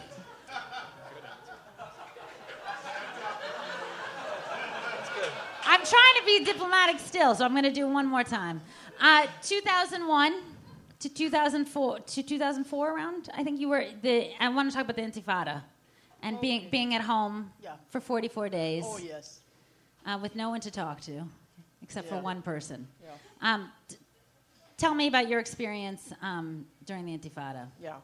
I'm 5.65 5.79
trying 5.85 6.15
to 6.19 6.25
be 6.25 6.43
diplomatic 6.45 6.99
still, 6.99 7.35
so 7.35 7.45
I'm 7.45 7.51
going 7.51 7.63
to 7.63 7.71
do 7.71 7.87
one 7.87 8.07
more 8.07 8.23
time. 8.23 8.61
Uh, 8.99 9.27
2001 9.43 10.33
to 10.99 11.09
2004 11.09 11.99
to 11.99 12.23
2004 12.23 12.95
around. 12.95 13.29
I 13.35 13.43
think 13.43 13.59
you 13.59 13.69
were 13.69 13.85
the. 14.01 14.29
I 14.39 14.49
want 14.49 14.69
to 14.71 14.75
talk 14.75 14.85
about 14.85 14.95
the 14.95 15.03
Intifada, 15.03 15.61
and 16.23 16.39
being 16.41 16.69
being 16.71 16.95
at 16.95 17.01
home 17.01 17.51
Yeah. 17.63 17.73
for 17.89 17.99
44 18.01 18.49
days 18.49 18.83
Oh 18.87 18.97
yes. 18.97 19.39
uh, 20.05 20.17
with 20.21 20.35
no 20.35 20.49
one 20.49 20.59
to 20.61 20.71
talk 20.71 21.01
to, 21.01 21.23
except 21.89 22.07
for 22.07 22.19
one 22.19 22.41
person. 22.43 22.87
Yeah. 23.03 23.09
Um, 23.41 23.71
t- 23.87 23.95
tell 24.77 24.93
me 24.93 25.07
about 25.07 25.27
your 25.27 25.39
experience 25.39 26.13
um, 26.21 26.67
during 26.85 27.03
the 27.07 27.17
Intifada. 27.17 27.65
Yeah. 27.81 27.95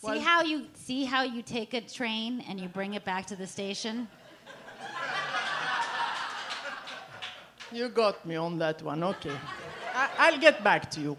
See 0.00 0.06
Well- 0.08 0.20
how 0.20 0.42
you 0.42 0.66
see 0.74 1.04
how 1.06 1.22
you 1.22 1.40
take 1.42 1.72
a 1.72 1.80
train 1.80 2.44
and 2.46 2.60
you 2.60 2.68
bring 2.68 2.92
it 2.92 3.04
back 3.06 3.24
to 3.26 3.36
the 3.36 3.46
station. 3.46 4.06
You 7.72 7.88
got 7.88 8.26
me 8.26 8.36
on 8.36 8.58
that 8.58 8.82
one. 8.82 9.02
Okay. 9.02 9.36
I- 9.94 10.10
I'll 10.18 10.38
get 10.38 10.62
back 10.62 10.90
to 10.90 11.00
you. 11.00 11.16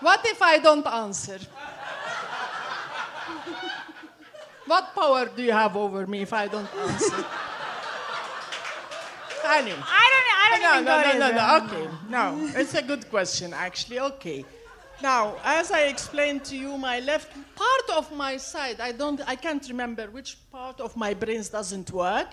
What 0.00 0.20
if 0.24 0.40
I 0.40 0.58
don't 0.58 0.86
answer? 0.86 1.38
What 4.70 4.94
power 4.94 5.26
do 5.36 5.42
you 5.42 5.52
have 5.52 5.76
over 5.76 6.06
me 6.06 6.22
if 6.22 6.32
I 6.32 6.46
don't 6.46 6.72
answer? 6.86 7.24
anyway. 9.58 9.82
I 9.82 10.06
don't. 10.12 10.28
I 10.42 10.46
don't 10.50 10.62
know. 10.62 10.92
no, 10.92 11.00
even 11.00 11.18
no, 11.18 11.30
go 11.32 11.38
no, 11.38 11.56
no, 11.58 11.58
no. 11.58 11.66
Okay, 11.66 11.86
no, 12.08 12.60
it's 12.60 12.74
a 12.74 12.82
good 12.82 13.10
question, 13.10 13.52
actually. 13.52 13.98
Okay. 13.98 14.44
Now, 15.02 15.36
as 15.44 15.72
I 15.72 15.82
explained 15.94 16.44
to 16.44 16.56
you, 16.56 16.76
my 16.76 17.00
left 17.00 17.32
part 17.56 17.98
of 17.98 18.12
my 18.12 18.36
side, 18.36 18.80
I 18.80 18.92
don't, 18.92 19.20
I 19.26 19.34
can't 19.34 19.66
remember 19.66 20.04
which 20.10 20.36
part 20.52 20.78
of 20.80 20.94
my 20.94 21.14
brains 21.14 21.48
doesn't 21.48 21.90
work. 21.90 22.28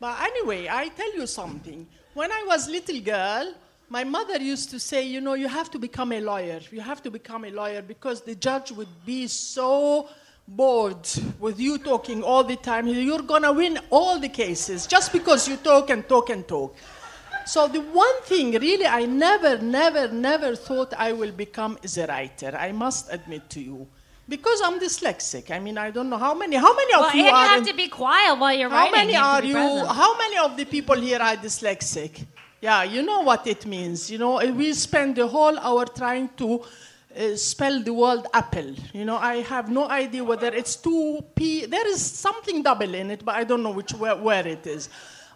But 0.00 0.20
anyway, 0.20 0.68
I 0.68 0.88
tell 0.88 1.14
you 1.14 1.26
something. 1.26 1.86
When 2.14 2.32
I 2.32 2.44
was 2.46 2.68
little 2.68 3.00
girl, 3.00 3.54
my 3.88 4.02
mother 4.02 4.38
used 4.38 4.70
to 4.70 4.80
say, 4.80 5.06
you 5.06 5.20
know, 5.20 5.34
you 5.34 5.48
have 5.48 5.70
to 5.70 5.78
become 5.78 6.10
a 6.12 6.20
lawyer. 6.20 6.60
You 6.70 6.80
have 6.80 7.02
to 7.04 7.10
become 7.10 7.44
a 7.44 7.50
lawyer 7.50 7.82
because 7.82 8.20
the 8.20 8.34
judge 8.34 8.72
would 8.72 8.94
be 9.06 9.28
so 9.28 10.08
bored 10.48 11.06
with 11.38 11.60
you 11.60 11.78
talking 11.78 12.22
all 12.22 12.42
the 12.42 12.56
time. 12.56 12.86
You're 12.88 13.22
gonna 13.22 13.52
win 13.52 13.78
all 13.90 14.18
the 14.18 14.30
cases 14.30 14.86
just 14.86 15.12
because 15.12 15.46
you 15.46 15.56
talk 15.56 15.90
and 15.90 16.08
talk 16.08 16.30
and 16.30 16.48
talk. 16.48 16.74
So 17.46 17.68
the 17.68 17.80
one 17.80 18.22
thing 18.24 18.52
really 18.52 18.86
I 18.86 19.04
never, 19.06 19.58
never, 19.58 20.08
never 20.08 20.56
thought 20.56 20.94
I 20.96 21.12
will 21.12 21.32
become 21.32 21.78
is 21.82 21.98
a 21.98 22.06
writer. 22.06 22.56
I 22.58 22.72
must 22.72 23.12
admit 23.12 23.48
to 23.50 23.60
you. 23.60 23.86
Because 24.28 24.60
I'm 24.62 24.78
dyslexic. 24.78 25.50
I 25.50 25.58
mean, 25.58 25.78
I 25.78 25.90
don't 25.90 26.10
know 26.10 26.18
how 26.18 26.34
many, 26.34 26.56
how 26.56 26.74
many 26.76 26.92
of 26.92 27.00
Well, 27.00 27.10
and 27.10 27.18
you 27.18 27.24
you 27.24 27.30
have 27.34 27.58
in- 27.60 27.64
to 27.66 27.74
be 27.74 27.88
quiet 27.88 28.38
while 28.38 28.52
you're 28.52 28.68
how 28.68 28.90
writing. 28.90 28.94
How 28.94 29.00
many 29.00 29.12
you 29.14 29.18
are 29.18 29.44
you? 29.44 29.54
present. 29.54 29.88
How 29.96 30.18
many 30.18 30.36
of 30.38 30.56
the 30.56 30.64
people 30.66 30.96
here 31.00 31.18
are 31.18 31.36
dyslexic? 31.36 32.26
Yeah, 32.60 32.82
you 32.82 33.02
know 33.02 33.20
what 33.20 33.46
it 33.46 33.64
means. 33.64 34.10
You 34.10 34.18
know, 34.18 34.36
we 34.52 34.74
spend 34.74 35.16
the 35.16 35.26
whole 35.26 35.58
hour 35.58 35.86
trying 35.86 36.28
to 36.36 36.62
uh, 37.16 37.36
spell 37.36 37.82
the 37.82 37.92
word 37.92 38.26
apple. 38.32 38.74
You 38.92 39.04
know, 39.04 39.16
I 39.16 39.36
have 39.36 39.70
no 39.70 39.88
idea 39.88 40.22
whether 40.24 40.48
it's 40.48 40.76
two 40.76 41.24
p. 41.34 41.66
There 41.66 41.86
is 41.88 42.00
something 42.00 42.62
double 42.62 42.94
in 42.94 43.10
it, 43.10 43.24
but 43.24 43.34
I 43.34 43.44
don't 43.44 43.62
know 43.62 43.70
which 43.70 43.92
where, 43.94 44.16
where 44.16 44.46
it 44.46 44.66
is. 44.66 44.88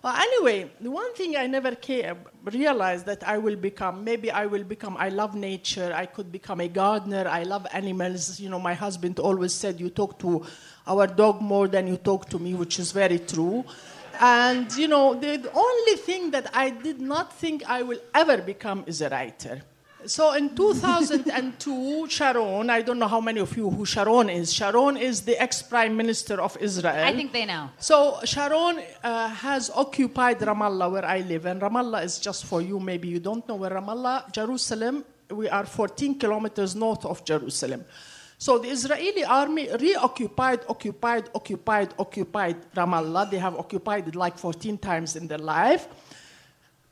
Well, 0.02 0.17
anyway, 0.17 0.69
the 0.81 0.91
one 0.91 1.14
thing 1.14 1.37
I 1.37 1.47
never 1.47 1.76
realized 2.43 3.07
that 3.07 3.23
I 3.23 3.38
will 3.38 3.55
become, 3.55 4.02
maybe 4.02 4.33
I 4.33 4.47
will 4.47 4.64
become, 4.64 4.97
I 4.97 5.11
love 5.11 5.37
nature, 5.37 5.93
I 5.95 6.07
could 6.07 6.33
become 6.33 6.61
a 6.61 6.67
gardener, 6.67 7.29
I 7.29 7.45
love 7.45 7.69
animals. 7.73 8.41
You 8.41 8.50
know, 8.50 8.59
my 8.59 8.75
husband 8.75 9.21
always 9.21 9.55
said, 9.55 9.79
You 9.79 9.91
talk 9.91 10.19
to 10.19 10.45
our 10.88 11.07
dog 11.07 11.41
more 11.41 11.69
than 11.69 11.87
you 11.87 11.99
talk 11.99 12.29
to 12.31 12.41
me, 12.41 12.55
which 12.55 12.81
is 12.81 12.91
very 12.91 13.21
true. 13.21 13.64
And, 14.21 14.73
you 14.76 14.88
know, 14.88 15.14
the 15.14 15.50
only 15.55 15.97
thing 15.97 16.33
that 16.33 16.50
I 16.52 16.71
did 16.71 17.00
not 17.00 17.33
think 17.33 17.64
I 17.69 17.83
will 17.83 18.00
ever 18.12 18.38
become 18.38 18.83
is 18.88 19.02
a 19.02 19.09
writer. 19.09 19.62
So 20.06 20.32
in 20.32 20.54
2002, 20.54 22.09
Sharon, 22.09 22.71
I 22.71 22.82
don't 22.82 22.99
know 22.99 23.06
how 23.06 23.21
many 23.21 23.40
of 23.40 23.56
you 23.56 23.71
who 23.71 23.85
Sharon 23.85 24.30
is. 24.30 24.52
Sharon 24.52 24.97
is 24.97 25.23
the 25.23 25.40
ex 25.40 25.62
prime 25.62 25.97
minister 25.97 26.40
of 26.40 26.56
Israel. 26.61 27.04
I 27.04 27.14
think 27.14 27.32
they 27.32 27.44
know. 27.47 27.71
So 27.78 28.18
Sharon 28.25 28.82
uh, 29.04 29.28
has 29.28 29.71
occupied 29.71 30.40
Ramallah, 30.40 30.90
where 30.90 31.04
I 31.04 31.21
live, 31.21 31.47
and 31.47 31.61
Ramallah 31.61 32.04
is 32.04 32.18
just 32.18 32.47
for 32.47 32.61
you. 32.61 32.80
Maybe 32.80 33.09
you 33.09 33.21
don't 33.21 33.47
know 33.49 33.54
where 33.54 33.71
Ramallah, 33.71 34.32
Jerusalem. 34.32 35.04
We 35.30 35.49
are 35.49 35.64
14 35.64 36.18
kilometers 36.18 36.75
north 36.75 37.04
of 37.04 37.25
Jerusalem. 37.25 37.85
So 38.38 38.59
the 38.59 38.71
Israeli 38.71 39.25
army 39.25 39.68
reoccupied, 39.80 40.62
occupied, 40.68 41.28
occupied, 41.32 41.94
occupied 41.97 42.56
Ramallah. 42.75 43.30
They 43.30 43.38
have 43.38 43.56
occupied 43.56 44.09
it 44.09 44.16
like 44.16 44.37
14 44.37 44.78
times 44.78 45.14
in 45.14 45.28
their 45.28 45.38
life. 45.38 45.87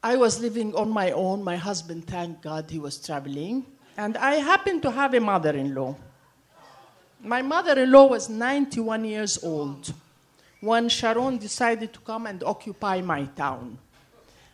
I 0.02 0.16
was 0.16 0.40
living 0.40 0.74
on 0.74 0.88
my 0.88 1.12
own. 1.12 1.44
My 1.44 1.56
husband, 1.56 2.06
thank 2.06 2.40
God, 2.40 2.70
he 2.70 2.78
was 2.78 2.96
traveling. 2.96 3.66
And 3.96 4.16
I 4.16 4.36
happened 4.36 4.82
to 4.82 4.90
have 4.90 5.12
a 5.12 5.20
mother 5.20 5.50
in 5.50 5.74
law. 5.74 5.94
My 7.22 7.42
mother 7.42 7.78
in 7.82 7.92
law 7.92 8.06
was 8.06 8.30
91 8.30 9.04
years 9.04 9.44
old 9.44 9.92
when 10.60 10.88
Sharon 10.88 11.36
decided 11.36 11.92
to 11.92 12.00
come 12.00 12.26
and 12.26 12.42
occupy 12.42 13.02
my 13.02 13.24
town. 13.36 13.76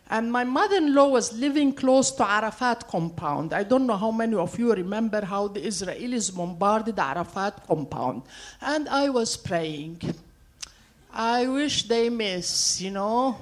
And 0.09 0.31
my 0.31 0.43
mother 0.43 0.77
in 0.77 0.93
law 0.93 1.09
was 1.09 1.33
living 1.33 1.73
close 1.73 2.11
to 2.11 2.29
Arafat 2.29 2.87
compound. 2.87 3.53
I 3.53 3.63
don't 3.63 3.85
know 3.85 3.97
how 3.97 4.11
many 4.11 4.35
of 4.35 4.57
you 4.57 4.73
remember 4.73 5.23
how 5.23 5.47
the 5.47 5.61
Israelis 5.61 6.33
bombarded 6.33 6.99
Arafat 6.99 7.65
compound. 7.67 8.23
And 8.61 8.87
I 8.87 9.09
was 9.09 9.35
praying. 9.35 10.01
I 11.13 11.47
wish 11.47 11.87
they 11.87 12.09
miss, 12.09 12.81
you 12.81 12.91
know. 12.91 13.37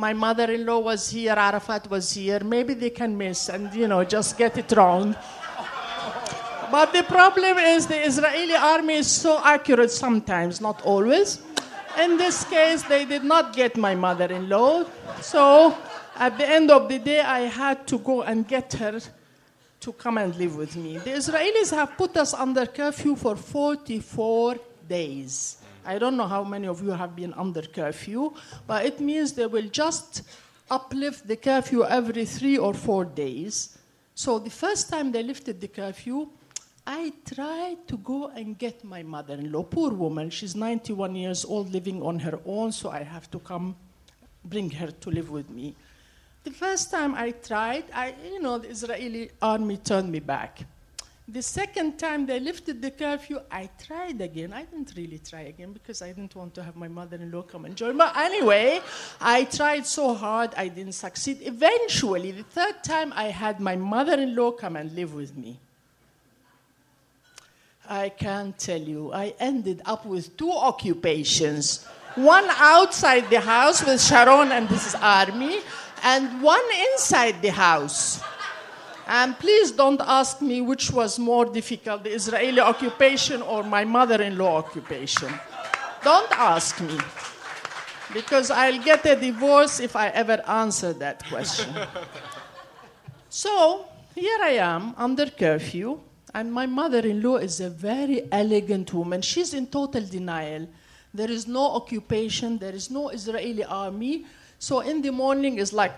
My 0.00 0.14
mother 0.14 0.50
in 0.50 0.64
law 0.64 0.78
was 0.78 1.10
here, 1.10 1.34
Arafat 1.36 1.90
was 1.90 2.10
here. 2.10 2.40
Maybe 2.42 2.72
they 2.72 2.88
can 2.88 3.18
miss 3.18 3.50
and, 3.50 3.70
you 3.74 3.86
know, 3.86 4.02
just 4.02 4.38
get 4.38 4.56
it 4.56 4.72
wrong. 4.72 5.14
But 6.70 6.94
the 6.94 7.02
problem 7.02 7.58
is 7.58 7.86
the 7.86 8.02
Israeli 8.06 8.54
army 8.54 8.94
is 8.94 9.10
so 9.10 9.38
accurate 9.44 9.90
sometimes, 9.90 10.58
not 10.58 10.80
always. 10.86 11.42
In 12.00 12.16
this 12.16 12.44
case, 12.44 12.82
they 12.82 13.04
did 13.04 13.24
not 13.24 13.54
get 13.54 13.76
my 13.76 13.94
mother 13.94 14.24
in 14.24 14.48
law. 14.48 14.86
So 15.20 15.76
at 16.16 16.38
the 16.38 16.48
end 16.48 16.70
of 16.70 16.88
the 16.88 16.98
day, 16.98 17.20
I 17.20 17.40
had 17.40 17.86
to 17.88 17.98
go 17.98 18.22
and 18.22 18.48
get 18.48 18.72
her 18.72 19.00
to 19.80 19.92
come 19.92 20.16
and 20.16 20.34
live 20.36 20.56
with 20.56 20.76
me. 20.76 20.96
The 20.96 21.10
Israelis 21.10 21.72
have 21.72 21.98
put 21.98 22.16
us 22.16 22.32
under 22.32 22.64
curfew 22.64 23.16
for 23.16 23.36
44 23.36 24.56
days. 24.88 25.59
I 25.90 25.98
don't 25.98 26.16
know 26.16 26.28
how 26.28 26.44
many 26.44 26.68
of 26.68 26.80
you 26.84 26.92
have 26.92 27.16
been 27.16 27.34
under 27.34 27.62
curfew, 27.62 28.32
but 28.64 28.86
it 28.86 29.00
means 29.00 29.32
they 29.32 29.46
will 29.46 29.68
just 29.82 30.22
uplift 30.70 31.26
the 31.26 31.34
curfew 31.34 31.84
every 31.84 32.24
three 32.24 32.56
or 32.56 32.74
four 32.74 33.04
days. 33.04 33.76
So 34.14 34.38
the 34.38 34.50
first 34.50 34.88
time 34.88 35.10
they 35.10 35.24
lifted 35.24 35.60
the 35.60 35.66
curfew, 35.66 36.28
I 36.86 37.12
tried 37.34 37.88
to 37.88 37.96
go 37.96 38.28
and 38.28 38.56
get 38.56 38.84
my 38.84 39.02
mother 39.02 39.34
in 39.34 39.50
law. 39.50 39.64
Poor 39.64 39.90
woman, 39.90 40.30
she's 40.30 40.54
91 40.54 41.16
years 41.16 41.44
old, 41.44 41.72
living 41.72 42.00
on 42.04 42.20
her 42.20 42.38
own, 42.46 42.70
so 42.70 42.90
I 42.90 43.02
have 43.02 43.28
to 43.32 43.40
come 43.40 43.74
bring 44.44 44.70
her 44.70 44.92
to 44.92 45.10
live 45.10 45.28
with 45.28 45.50
me. 45.50 45.74
The 46.44 46.52
first 46.52 46.92
time 46.92 47.16
I 47.16 47.32
tried, 47.32 47.86
I, 47.92 48.14
you 48.32 48.40
know, 48.40 48.58
the 48.58 48.68
Israeli 48.68 49.32
army 49.42 49.76
turned 49.78 50.12
me 50.12 50.20
back. 50.20 50.60
The 51.32 51.42
second 51.42 51.96
time 51.96 52.26
they 52.26 52.40
lifted 52.40 52.82
the 52.82 52.90
curfew, 52.90 53.38
I 53.52 53.70
tried 53.86 54.20
again. 54.20 54.52
I 54.52 54.64
didn't 54.64 54.92
really 54.96 55.18
try 55.18 55.42
again 55.42 55.72
because 55.72 56.02
I 56.02 56.08
didn't 56.08 56.34
want 56.34 56.54
to 56.54 56.62
have 56.62 56.74
my 56.74 56.88
mother 56.88 57.16
in 57.16 57.30
law 57.30 57.42
come 57.42 57.66
and 57.66 57.76
join. 57.76 57.96
But 57.96 58.16
anyway, 58.16 58.80
I 59.20 59.44
tried 59.44 59.86
so 59.86 60.14
hard, 60.14 60.52
I 60.56 60.66
didn't 60.66 60.94
succeed. 60.94 61.38
Eventually, 61.42 62.32
the 62.32 62.42
third 62.42 62.82
time, 62.82 63.12
I 63.14 63.26
had 63.26 63.60
my 63.60 63.76
mother 63.76 64.14
in 64.14 64.34
law 64.34 64.50
come 64.50 64.74
and 64.74 64.92
live 64.92 65.14
with 65.14 65.36
me. 65.36 65.60
I 67.88 68.08
can't 68.08 68.58
tell 68.58 68.80
you, 68.80 69.12
I 69.12 69.34
ended 69.38 69.82
up 69.84 70.04
with 70.04 70.36
two 70.36 70.50
occupations 70.50 71.86
one 72.16 72.46
outside 72.48 73.30
the 73.30 73.40
house 73.40 73.84
with 73.84 74.02
Sharon 74.02 74.50
and 74.50 74.68
his 74.68 74.96
army, 74.96 75.60
and 76.02 76.42
one 76.42 76.64
inside 76.92 77.40
the 77.40 77.52
house. 77.52 78.20
And 79.10 79.36
please 79.36 79.72
don't 79.72 80.00
ask 80.00 80.40
me 80.40 80.60
which 80.60 80.92
was 80.92 81.18
more 81.18 81.44
difficult 81.44 82.04
the 82.04 82.14
Israeli 82.14 82.60
occupation 82.60 83.42
or 83.42 83.64
my 83.64 83.84
mother 83.84 84.22
in 84.22 84.38
law 84.38 84.58
occupation. 84.58 85.34
Don't 86.04 86.30
ask 86.38 86.80
me. 86.80 86.96
Because 88.14 88.52
I'll 88.52 88.80
get 88.80 89.04
a 89.06 89.16
divorce 89.16 89.80
if 89.80 89.96
I 89.96 90.10
ever 90.10 90.40
answer 90.46 90.92
that 90.92 91.26
question. 91.26 91.74
so, 93.28 93.86
here 94.14 94.38
I 94.42 94.62
am 94.62 94.94
under 94.96 95.26
curfew, 95.26 95.98
and 96.32 96.52
my 96.52 96.66
mother 96.66 97.00
in 97.00 97.20
law 97.20 97.38
is 97.38 97.58
a 97.58 97.68
very 97.68 98.28
elegant 98.30 98.94
woman. 98.94 99.22
She's 99.22 99.54
in 99.54 99.66
total 99.66 100.04
denial. 100.06 100.68
There 101.12 101.30
is 101.30 101.48
no 101.48 101.72
occupation, 101.72 102.58
there 102.58 102.74
is 102.74 102.92
no 102.92 103.08
Israeli 103.08 103.64
army. 103.64 104.26
So, 104.60 104.80
in 104.80 105.02
the 105.02 105.10
morning, 105.10 105.58
it's 105.58 105.72
like, 105.72 105.94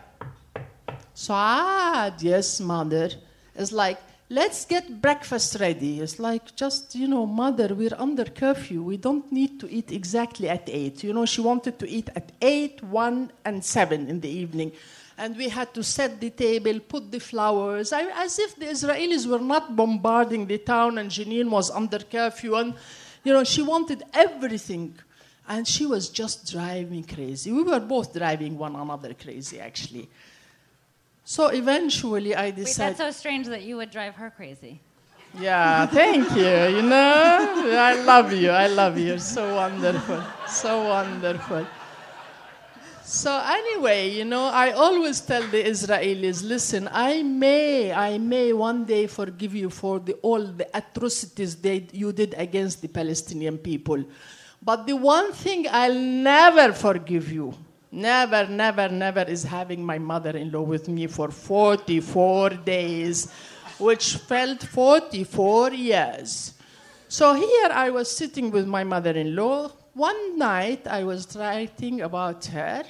Saad, 1.14 2.14
ah, 2.14 2.16
yes, 2.20 2.60
mother. 2.60 3.10
It's 3.54 3.70
like, 3.70 3.98
let's 4.30 4.64
get 4.64 5.02
breakfast 5.02 5.60
ready. 5.60 6.00
It's 6.00 6.18
like, 6.18 6.56
just, 6.56 6.94
you 6.94 7.06
know, 7.06 7.26
mother, 7.26 7.74
we're 7.74 7.94
under 7.98 8.24
curfew. 8.24 8.82
We 8.82 8.96
don't 8.96 9.30
need 9.30 9.60
to 9.60 9.70
eat 9.70 9.92
exactly 9.92 10.48
at 10.48 10.68
8. 10.68 11.04
You 11.04 11.12
know, 11.12 11.26
she 11.26 11.42
wanted 11.42 11.78
to 11.80 11.88
eat 11.88 12.08
at 12.16 12.32
8, 12.40 12.82
1, 12.82 13.30
and 13.44 13.62
7 13.62 14.08
in 14.08 14.20
the 14.20 14.28
evening. 14.28 14.72
And 15.18 15.36
we 15.36 15.50
had 15.50 15.74
to 15.74 15.82
set 15.82 16.18
the 16.18 16.30
table, 16.30 16.80
put 16.80 17.12
the 17.12 17.20
flowers, 17.20 17.92
I, 17.92 18.04
as 18.24 18.38
if 18.38 18.56
the 18.56 18.66
Israelis 18.66 19.26
were 19.26 19.38
not 19.38 19.76
bombarding 19.76 20.46
the 20.46 20.58
town 20.58 20.96
and 20.96 21.10
Jenin 21.10 21.50
was 21.50 21.70
under 21.70 21.98
curfew. 21.98 22.54
And, 22.54 22.74
you 23.22 23.34
know, 23.34 23.44
she 23.44 23.60
wanted 23.60 24.02
everything. 24.14 24.98
And 25.46 25.68
she 25.68 25.84
was 25.84 26.08
just 26.08 26.50
driving 26.50 27.04
crazy. 27.04 27.52
We 27.52 27.64
were 27.64 27.80
both 27.80 28.14
driving 28.14 28.56
one 28.56 28.74
another 28.74 29.12
crazy, 29.12 29.60
actually. 29.60 30.08
So 31.24 31.48
eventually 31.48 32.34
I 32.34 32.46
Wait, 32.46 32.56
decided. 32.56 32.96
that's 32.96 33.14
so 33.14 33.18
strange 33.18 33.46
that 33.46 33.62
you 33.62 33.76
would 33.76 33.90
drive 33.90 34.14
her 34.16 34.30
crazy. 34.30 34.80
Yeah, 35.38 35.86
thank 35.86 36.30
you. 36.36 36.76
You 36.76 36.82
know, 36.82 37.64
I 37.78 38.02
love 38.04 38.32
you. 38.32 38.50
I 38.50 38.66
love 38.66 38.98
you. 38.98 39.18
So 39.18 39.54
wonderful. 39.54 40.22
So 40.46 40.88
wonderful. 40.88 41.66
So 43.04 43.42
anyway, 43.44 44.10
you 44.10 44.24
know, 44.24 44.44
I 44.44 44.72
always 44.72 45.20
tell 45.20 45.42
the 45.42 45.62
Israelis, 45.62 46.42
listen, 46.46 46.88
I 46.90 47.22
may, 47.22 47.92
I 47.92 48.18
may 48.18 48.52
one 48.52 48.84
day 48.84 49.06
forgive 49.06 49.54
you 49.54 49.70
for 49.70 50.00
the, 50.00 50.14
all 50.22 50.42
the 50.46 50.68
atrocities 50.76 51.56
they, 51.56 51.88
you 51.92 52.12
did 52.12 52.34
against 52.38 52.80
the 52.80 52.88
Palestinian 52.88 53.58
people. 53.58 54.04
But 54.62 54.86
the 54.86 54.96
one 54.96 55.32
thing 55.32 55.66
I'll 55.70 55.94
never 55.94 56.72
forgive 56.72 57.32
you, 57.32 57.54
never, 57.92 58.48
never, 58.48 58.88
never, 58.88 59.22
is 59.22 59.44
having 59.44 59.84
my 59.84 59.98
mother-in-law 59.98 60.62
with 60.62 60.88
me 60.88 61.06
for 61.06 61.30
44 61.30 62.50
days, 62.50 63.30
which 63.78 64.16
felt 64.16 64.62
44 64.62 65.72
years. 65.72 66.54
So 67.08 67.34
here 67.34 67.70
I 67.70 67.90
was 67.90 68.10
sitting 68.10 68.50
with 68.50 68.66
my 68.66 68.82
mother 68.82 69.10
in 69.10 69.36
law. 69.36 69.70
One 69.92 70.38
night 70.38 70.86
I 70.86 71.04
was 71.04 71.36
writing 71.36 72.00
about 72.00 72.46
her, 72.46 72.84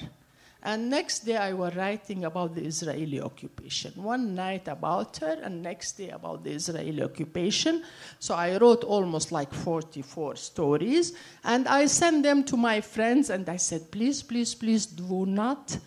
and 0.63 0.89
next 0.89 1.25
day 1.25 1.35
I 1.35 1.51
was 1.51 1.75
writing 1.75 2.23
about 2.23 2.55
the 2.55 2.63
Israeli 2.63 3.21
occupation. 3.21 3.91
One 3.95 4.33
night 4.33 4.69
about 4.69 5.17
her, 5.17 5.37
and 5.43 5.61
next 5.61 5.97
day 5.97 6.09
about 6.09 6.43
the 6.45 6.51
Israeli 6.51 7.03
occupation. 7.03 7.83
So 8.17 8.33
I 8.33 8.57
wrote 8.57 8.85
almost 8.85 9.33
like 9.33 9.53
44 9.53 10.37
stories, 10.37 11.13
and 11.43 11.67
I 11.67 11.87
sent 11.87 12.23
them 12.23 12.45
to 12.45 12.55
my 12.55 12.79
friends, 12.79 13.29
and 13.29 13.47
I 13.49 13.57
said, 13.57 13.91
please, 13.91 14.23
please, 14.23 14.55
please 14.55 14.85
do 14.85 15.25
not 15.25 15.77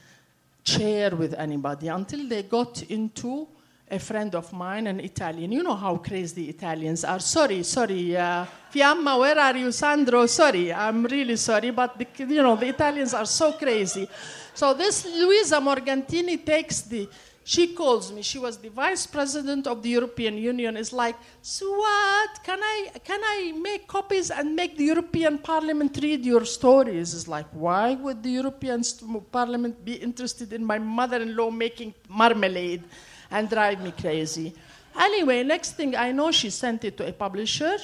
share 0.62 1.16
with 1.16 1.33
anybody 1.35 1.88
until 1.88 2.28
they 2.28 2.42
got 2.42 2.83
into 2.83 3.49
a 3.88 3.99
friend 3.99 4.34
of 4.34 4.52
mine, 4.52 4.88
an 4.88 5.00
Italian. 5.00 5.52
You 5.52 5.62
know 5.62 5.76
how 5.76 5.96
crazy 5.99 6.49
Italians 6.49 7.04
are. 7.04 7.20
Sorry, 7.20 7.62
sorry. 7.62 8.16
Uh, 8.16 8.44
Fiamma, 8.72 9.18
where 9.18 9.38
are 9.38 9.56
you? 9.56 9.70
Sandro, 9.70 10.26
sorry. 10.26 10.72
I'm 10.72 11.04
really 11.04 11.36
sorry, 11.36 11.70
but 11.70 11.96
the, 11.96 12.06
you 12.26 12.42
know, 12.42 12.56
the 12.56 12.68
Italians 12.68 13.14
are 13.14 13.26
so 13.26 13.52
crazy. 13.52 14.08
So 14.54 14.75
this 14.75 15.04
Luisa 15.04 15.56
Morgantini 15.60 16.44
takes 16.44 16.80
the, 16.82 17.08
she 17.44 17.68
calls 17.75 18.10
me, 18.10 18.22
she 18.22 18.40
was 18.40 18.58
the 18.58 18.70
vice 18.70 19.06
president 19.06 19.68
of 19.68 19.80
the 19.80 19.90
European 19.90 20.36
Union, 20.36 20.76
is 20.76 20.92
like, 20.92 21.14
so 21.40 21.70
what? 21.70 22.42
Can 22.42 22.58
I, 22.60 22.90
can 23.04 23.20
I 23.22 23.52
make 23.56 23.86
copies 23.86 24.32
and 24.32 24.56
make 24.56 24.76
the 24.76 24.84
European 24.84 25.38
Parliament 25.38 25.96
read 26.02 26.25
your 26.25 26.44
stories? 26.44 27.14
It's 27.14 27.28
like, 27.28 27.46
why 27.52 27.94
would 27.94 28.20
the 28.20 28.30
European 28.30 28.82
Parliament 29.30 29.84
be 29.84 29.94
interested 29.94 30.52
in 30.52 30.64
my 30.64 30.80
mother-in-law 30.80 31.52
making 31.52 31.94
marmalade? 32.08 32.82
And 33.30 33.49
drive 33.50 33.82
me 33.82 33.93
crazy. 33.93 34.54
Anyway, 34.99 35.43
next 35.43 35.73
thing 35.73 35.95
I 35.95 36.12
know, 36.12 36.30
she 36.30 36.50
sent 36.50 36.84
it 36.84 36.97
to 36.97 37.06
a 37.06 37.12
publisher. 37.12 37.76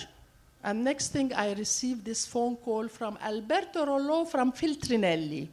And 0.65 0.85
next 0.85 1.09
thing 1.09 1.33
I 1.35 1.53
received 1.55 2.05
this 2.05 2.25
phone 2.25 2.57
call 2.57 2.89
from 2.89 3.19
Alberto 3.21 3.85
Rollo 3.85 4.25
from 4.25 4.53
Feltrinelli. 4.53 5.49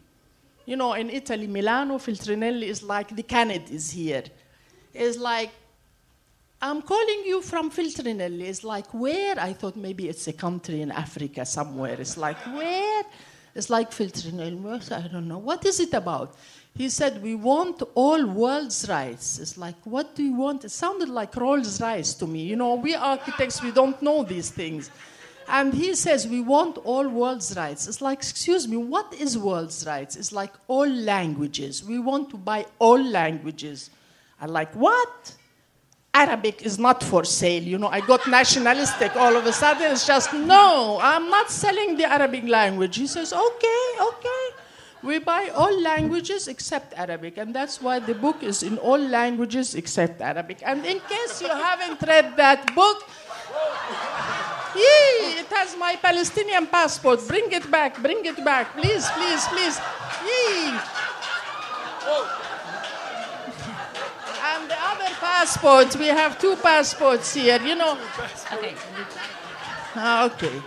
You 0.66 0.76
know, 0.76 0.94
in 0.94 1.10
Italy, 1.10 1.48
Milano, 1.48 1.98
Feltrinelli 1.98 2.68
is 2.68 2.84
like 2.84 3.16
the 3.16 3.24
Kennedys 3.24 3.90
here. 3.90 4.24
It's 4.94 5.18
like, 5.18 5.50
I'm 6.62 6.84
calling 6.84 7.24
you 7.26 7.42
from 7.42 7.72
Feltrinelli. 7.72 8.42
It's 8.42 8.64
like, 8.64 8.94
where? 8.94 9.40
I 9.40 9.54
thought 9.54 9.76
maybe 9.76 10.08
it's 10.08 10.28
a 10.28 10.34
country 10.34 10.82
in 10.82 10.92
Africa 10.92 11.44
somewhere. 11.46 12.00
It's 12.00 12.18
like, 12.18 12.38
where? 12.56 13.04
It's 13.56 13.72
like 13.72 13.90
Feltrinelli. 13.90 14.92
I 14.92 15.08
don't 15.08 15.28
know. 15.28 15.40
What 15.40 15.66
is 15.66 15.80
it 15.80 15.94
about? 15.96 16.36
He 16.76 16.90
said, 16.90 17.22
We 17.22 17.36
want 17.36 17.82
all 17.96 18.26
world's 18.26 18.88
rights. 18.88 19.40
It's 19.40 19.58
like, 19.58 19.76
what 19.84 20.16
do 20.16 20.24
you 20.24 20.34
want? 20.34 20.64
It 20.64 20.72
sounded 20.72 21.10
like 21.10 21.36
Rolls 21.36 21.82
Royce 21.82 22.14
to 22.16 22.28
me. 22.28 22.44
You 22.44 22.56
know, 22.56 22.76
we 22.76 22.96
architects, 22.96 23.62
we 23.62 23.72
don't 23.72 24.02
know 24.02 24.24
these 24.24 24.50
things. 24.50 24.90
And 25.50 25.74
he 25.74 25.96
says, 25.96 26.28
We 26.28 26.42
want 26.42 26.78
all 26.78 27.08
world's 27.08 27.56
rights. 27.58 27.88
It's 27.88 28.02
like, 28.02 28.20
excuse 28.20 28.68
me, 28.68 28.78
what 28.78 29.14
is 29.14 29.38
world's 29.38 29.86
rights? 29.86 30.16
It's 30.16 30.32
like 30.32 30.54
all 30.68 30.88
languages. 30.88 31.84
We 31.84 32.00
want 32.00 32.30
to 32.30 32.38
buy 32.38 32.66
all 32.78 33.02
languages. 33.04 33.90
I'm 34.40 34.52
like, 34.52 34.74
What? 34.76 35.36
Arabic 36.14 36.64
is 36.64 36.80
not 36.80 37.04
for 37.04 37.24
sale. 37.24 37.62
You 37.62 37.78
know, 37.78 37.88
I 37.88 38.02
got 38.02 38.28
nationalistic 38.28 39.16
all 39.16 39.36
of 39.36 39.46
a 39.46 39.54
sudden. 39.54 39.92
It's 39.92 40.08
just, 40.08 40.34
no, 40.34 41.00
I'm 41.02 41.30
not 41.30 41.52
selling 41.52 41.98
the 41.98 42.12
Arabic 42.12 42.46
language. 42.46 42.96
He 42.98 43.08
says, 43.08 43.32
Okay, 43.32 43.84
okay. 44.02 44.49
We 45.02 45.20
buy 45.20 45.50
all 45.56 45.82
languages 45.82 46.48
except 46.48 46.94
Arabic, 46.98 47.38
and 47.38 47.56
that's 47.56 47.82
why 47.82 48.00
the 48.00 48.14
book 48.14 48.44
is 48.44 48.64
in 48.64 48.78
all 48.78 49.00
languages 49.00 49.74
except 49.76 50.20
Arabic. 50.22 50.60
And 50.66 50.86
in 50.86 51.00
case 51.00 51.42
you 51.42 51.48
haven't 51.48 52.02
read 52.02 52.36
that 52.36 52.76
book, 52.76 53.08
yee, 54.76 55.40
it 55.40 55.48
has 55.48 55.78
my 55.78 55.96
Palestinian 55.96 56.68
passport. 56.68 57.26
Bring 57.28 57.50
it 57.52 57.72
back, 57.72 58.02
bring 58.02 58.26
it 58.26 58.44
back, 58.44 58.76
please, 58.76 59.08
please, 59.12 59.48
please. 59.48 59.80
Yee. 60.28 60.76
And 64.52 64.70
the 64.70 64.76
other 64.76 65.16
passports, 65.16 65.96
we 65.96 66.08
have 66.08 66.38
two 66.38 66.58
passports 66.58 67.34
here, 67.34 67.62
you 67.62 67.76
know. 67.76 67.98
Okay. 68.52 68.76
Ah, 69.96 70.26
okay. 70.26 70.62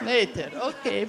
Later, 0.00 0.50
okay. 0.54 1.08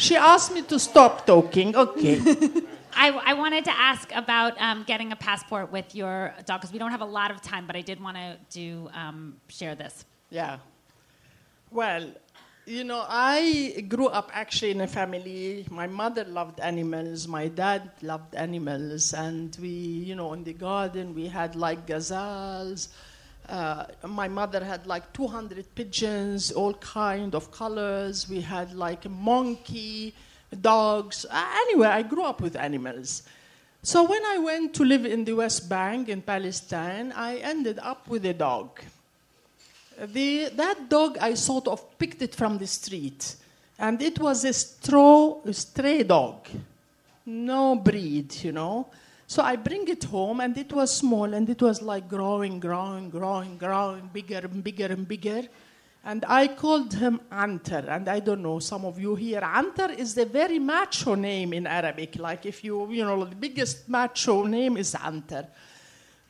She 0.00 0.16
asked 0.16 0.54
me 0.54 0.62
to 0.62 0.78
stop 0.78 1.26
talking. 1.26 1.76
Okay. 1.76 2.16
I, 2.94 3.10
I 3.10 3.34
wanted 3.34 3.66
to 3.66 3.70
ask 3.70 4.10
about 4.14 4.58
um, 4.58 4.82
getting 4.86 5.12
a 5.12 5.16
passport 5.16 5.70
with 5.70 5.94
your 5.94 6.32
dog 6.46 6.62
because 6.62 6.72
we 6.72 6.78
don't 6.78 6.90
have 6.90 7.02
a 7.02 7.12
lot 7.20 7.30
of 7.30 7.42
time, 7.42 7.66
but 7.66 7.76
I 7.76 7.82
did 7.82 8.00
want 8.00 8.16
to 8.16 8.38
do 8.48 8.88
um, 8.94 9.36
share 9.48 9.74
this. 9.74 10.06
Yeah. 10.30 10.56
Well, 11.70 12.14
you 12.64 12.84
know, 12.84 13.04
I 13.06 13.84
grew 13.88 14.06
up 14.06 14.30
actually 14.32 14.70
in 14.70 14.80
a 14.80 14.86
family. 14.86 15.66
My 15.70 15.86
mother 15.86 16.24
loved 16.24 16.60
animals. 16.60 17.28
My 17.28 17.48
dad 17.48 17.90
loved 18.00 18.34
animals, 18.34 19.12
and 19.12 19.54
we, 19.60 19.68
you 19.68 20.14
know, 20.14 20.32
in 20.32 20.44
the 20.44 20.54
garden 20.54 21.14
we 21.14 21.26
had 21.26 21.56
like 21.56 21.86
gazelles. 21.86 22.88
Uh, 23.48 23.86
my 24.06 24.28
mother 24.28 24.64
had 24.64 24.86
like 24.86 25.12
200 25.12 25.74
pigeons, 25.74 26.52
all 26.52 26.74
kind 26.74 27.34
of 27.34 27.50
colors. 27.50 28.28
We 28.28 28.40
had 28.40 28.74
like 28.74 29.04
a 29.04 29.08
monkey, 29.08 30.14
dogs. 30.60 31.26
Uh, 31.28 31.44
anyway, 31.66 31.88
I 31.88 32.02
grew 32.02 32.24
up 32.24 32.40
with 32.40 32.56
animals. 32.56 33.22
So 33.82 34.04
when 34.04 34.24
I 34.24 34.38
went 34.38 34.74
to 34.74 34.84
live 34.84 35.06
in 35.06 35.24
the 35.24 35.32
West 35.32 35.68
Bank 35.68 36.08
in 36.08 36.22
Palestine, 36.22 37.12
I 37.16 37.36
ended 37.36 37.78
up 37.82 38.06
with 38.08 38.24
a 38.26 38.34
dog. 38.34 38.80
the, 39.98 40.50
that 40.54 40.88
dog, 40.88 41.18
I 41.18 41.34
sort 41.34 41.66
of 41.66 41.98
picked 41.98 42.22
it 42.22 42.34
from 42.34 42.58
the 42.58 42.66
street. 42.66 43.36
And 43.78 44.00
it 44.02 44.18
was 44.18 44.44
a 44.44 44.52
straw, 44.52 45.40
a 45.44 45.52
stray 45.54 46.02
dog. 46.02 46.46
No 47.24 47.76
breed, 47.76 48.34
you 48.44 48.52
know. 48.52 48.86
So 49.30 49.44
I 49.44 49.54
bring 49.54 49.86
it 49.86 50.02
home, 50.02 50.40
and 50.40 50.58
it 50.58 50.72
was 50.72 50.92
small, 50.92 51.34
and 51.34 51.48
it 51.48 51.62
was 51.62 51.80
like 51.80 52.08
growing, 52.08 52.58
growing, 52.58 53.10
growing, 53.10 53.58
growing, 53.58 54.10
bigger 54.12 54.38
and 54.38 54.64
bigger 54.64 54.86
and 54.86 55.06
bigger. 55.06 55.42
And 56.04 56.24
I 56.26 56.48
called 56.48 56.92
him 56.94 57.20
Antar. 57.30 57.84
And 57.88 58.08
I 58.08 58.18
don't 58.18 58.42
know, 58.42 58.58
some 58.58 58.84
of 58.84 58.98
you 58.98 59.14
here, 59.14 59.40
Antar 59.40 59.96
is 59.96 60.16
the 60.16 60.26
very 60.26 60.58
macho 60.58 61.14
name 61.14 61.52
in 61.52 61.68
Arabic. 61.68 62.16
Like 62.18 62.44
if 62.44 62.64
you, 62.64 62.90
you 62.90 63.04
know, 63.04 63.24
the 63.24 63.36
biggest 63.36 63.88
macho 63.88 64.46
name 64.46 64.76
is 64.76 64.96
Antar. 64.96 65.46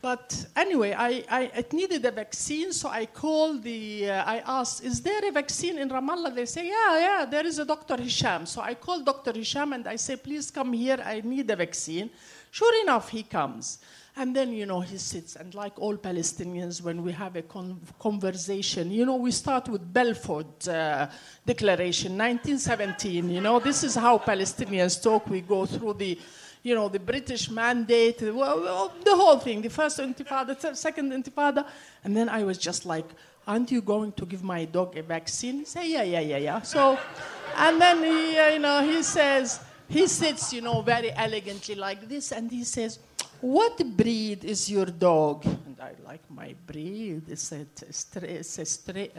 But 0.02 0.46
anyway, 0.54 0.92
I, 0.92 1.24
I, 1.30 1.42
it 1.54 1.72
needed 1.72 2.04
a 2.04 2.10
vaccine, 2.10 2.72
so 2.72 2.90
I 2.90 3.06
called 3.06 3.62
the, 3.62 4.10
uh, 4.10 4.24
I 4.24 4.42
asked, 4.46 4.84
is 4.84 5.00
there 5.00 5.26
a 5.26 5.32
vaccine 5.32 5.78
in 5.78 5.88
Ramallah? 5.88 6.34
They 6.34 6.46
say, 6.46 6.68
yeah, 6.68 6.98
yeah, 6.98 7.24
there 7.24 7.46
is 7.46 7.58
a 7.58 7.64
Dr. 7.64 7.96
Hisham. 7.96 8.44
So 8.44 8.60
I 8.60 8.74
called 8.74 9.06
Dr. 9.06 9.32
Hisham 9.32 9.72
and 9.72 9.86
I 9.86 9.96
say, 9.96 10.16
please 10.16 10.50
come 10.50 10.74
here, 10.74 11.02
I 11.02 11.22
need 11.24 11.50
a 11.50 11.56
vaccine. 11.56 12.10
Sure 12.50 12.82
enough, 12.82 13.08
he 13.08 13.22
comes. 13.22 13.78
And 14.16 14.34
then, 14.34 14.52
you 14.52 14.66
know, 14.66 14.80
he 14.80 14.98
sits, 14.98 15.36
and 15.36 15.54
like 15.54 15.78
all 15.78 15.96
Palestinians, 15.96 16.82
when 16.82 17.02
we 17.02 17.12
have 17.12 17.36
a 17.36 17.42
con- 17.42 17.80
conversation, 17.98 18.90
you 18.90 19.06
know, 19.06 19.14
we 19.14 19.30
start 19.30 19.68
with 19.68 19.92
Balfour 19.92 20.44
uh, 20.68 21.06
Declaration, 21.46 22.18
1917. 22.18 23.30
You 23.30 23.40
know, 23.40 23.60
this 23.60 23.84
is 23.84 23.94
how 23.94 24.18
Palestinians 24.18 25.00
talk. 25.00 25.28
We 25.30 25.42
go 25.42 25.64
through 25.64 25.94
the, 25.94 26.18
you 26.62 26.74
know, 26.74 26.88
the 26.88 26.98
British 26.98 27.50
mandate, 27.50 28.20
well, 28.20 28.92
the 29.02 29.14
whole 29.14 29.38
thing, 29.38 29.62
the 29.62 29.70
first 29.70 29.98
intifada, 29.98 30.58
the 30.58 30.74
second 30.74 31.12
intifada. 31.12 31.64
And 32.02 32.16
then 32.16 32.28
I 32.28 32.42
was 32.42 32.58
just 32.58 32.84
like, 32.84 33.06
aren't 33.46 33.70
you 33.70 33.80
going 33.80 34.12
to 34.12 34.26
give 34.26 34.42
my 34.42 34.64
dog 34.64 34.96
a 34.96 35.02
vaccine? 35.02 35.64
He 35.64 35.92
yeah, 35.94 36.02
yeah, 36.02 36.20
yeah, 36.20 36.36
yeah. 36.36 36.60
So, 36.62 36.98
and 37.56 37.80
then 37.80 38.02
he, 38.02 38.36
uh, 38.36 38.48
you 38.48 38.58
know, 38.58 38.82
he 38.82 39.02
says, 39.02 39.60
he 39.90 40.06
sits, 40.06 40.52
you 40.54 40.62
know, 40.62 40.80
very 40.80 41.12
elegantly 41.12 41.74
like 41.74 42.08
this, 42.08 42.32
and 42.32 42.50
he 42.50 42.64
says, 42.64 42.98
what 43.40 43.76
breed 43.96 44.44
is 44.44 44.70
your 44.70 44.86
dog? 44.86 45.44
And 45.44 45.76
I 45.80 45.92
like 46.06 46.20
my 46.30 46.54
breed. 46.66 47.22
It's 47.28 47.52
a, 47.52 47.66
stray, 47.90 48.28
it's 48.28 48.58
a 48.58 48.64
stray, 48.66 49.10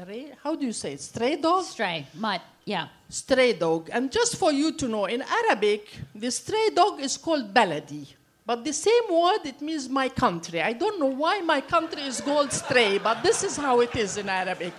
how 0.44 0.56
do 0.56 0.66
you 0.66 0.74
say 0.74 0.94
it? 0.94 1.02
Stray 1.02 1.36
dog? 1.36 1.66
Stray, 1.66 2.08
mutt, 2.16 2.42
yeah. 2.64 2.88
Stray 3.10 3.54
dog. 3.54 3.90
And 3.92 4.12
just 4.12 4.38
for 4.38 4.52
you 4.52 4.72
to 4.74 4.88
know, 4.88 5.06
in 5.06 5.24
Arabic, 5.24 5.88
the 6.16 6.32
stray 6.32 6.70
dog 6.74 7.02
is 7.02 7.18
called 7.18 7.54
baladi. 7.54 8.14
But 8.46 8.64
the 8.64 8.74
same 8.74 9.04
word, 9.10 9.46
it 9.46 9.62
means 9.62 9.90
my 9.90 10.10
country. 10.10 10.62
I 10.62 10.74
don't 10.74 11.00
know 11.00 11.08
why 11.08 11.42
my 11.42 11.62
country 11.62 12.04
is 12.04 12.22
called 12.22 12.52
stray, 12.52 12.98
but 12.98 13.24
this 13.24 13.44
is 13.44 13.58
how 13.58 13.80
it 13.82 13.96
is 13.96 14.18
in 14.18 14.30
Arabic. 14.30 14.74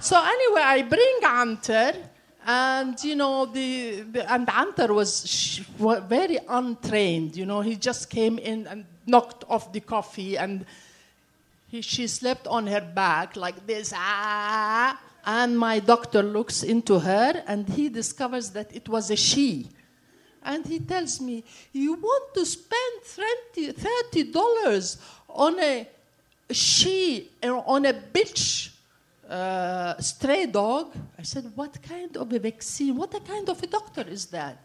So 0.00 0.16
anyway, 0.22 0.62
I 0.62 0.82
bring 0.82 1.20
Antar, 1.22 1.94
and 2.46 3.02
you 3.04 3.16
know 3.16 3.46
the, 3.46 4.00
the 4.02 4.32
and 4.32 4.46
Antar 4.48 4.92
was 4.92 5.60
very 5.78 6.38
untrained. 6.48 7.36
You 7.36 7.46
know, 7.46 7.60
he 7.60 7.76
just 7.76 8.10
came 8.10 8.38
in 8.38 8.66
and 8.66 8.84
knocked 9.06 9.44
off 9.48 9.72
the 9.72 9.80
coffee, 9.80 10.36
and 10.36 10.64
he, 11.68 11.80
she 11.82 12.06
slept 12.06 12.46
on 12.46 12.66
her 12.66 12.80
back 12.80 13.36
like 13.36 13.66
this. 13.66 13.92
Ah, 13.94 14.98
and 15.24 15.58
my 15.58 15.78
doctor 15.78 16.22
looks 16.22 16.62
into 16.62 16.98
her, 16.98 17.42
and 17.46 17.68
he 17.68 17.88
discovers 17.88 18.50
that 18.50 18.74
it 18.74 18.88
was 18.88 19.10
a 19.10 19.16
she. 19.16 19.68
And 20.42 20.64
he 20.66 20.80
tells 20.80 21.20
me, 21.20 21.44
You 21.72 21.94
want 21.94 22.34
to 22.34 22.46
spend 22.46 23.02
$30 23.04 24.96
on 25.28 25.60
a 25.60 25.86
she, 26.50 27.28
on 27.42 27.84
a 27.84 27.92
bitch 27.92 28.70
uh, 29.30 29.96
stray 30.00 30.46
dog. 30.46 30.92
I 31.18 31.22
said, 31.22 31.50
What 31.54 31.80
kind 31.82 32.16
of 32.16 32.32
a 32.32 32.38
vaccine? 32.38 32.96
What 32.96 33.12
kind 33.24 33.48
of 33.48 33.62
a 33.62 33.66
doctor 33.66 34.02
is 34.02 34.26
that? 34.26 34.64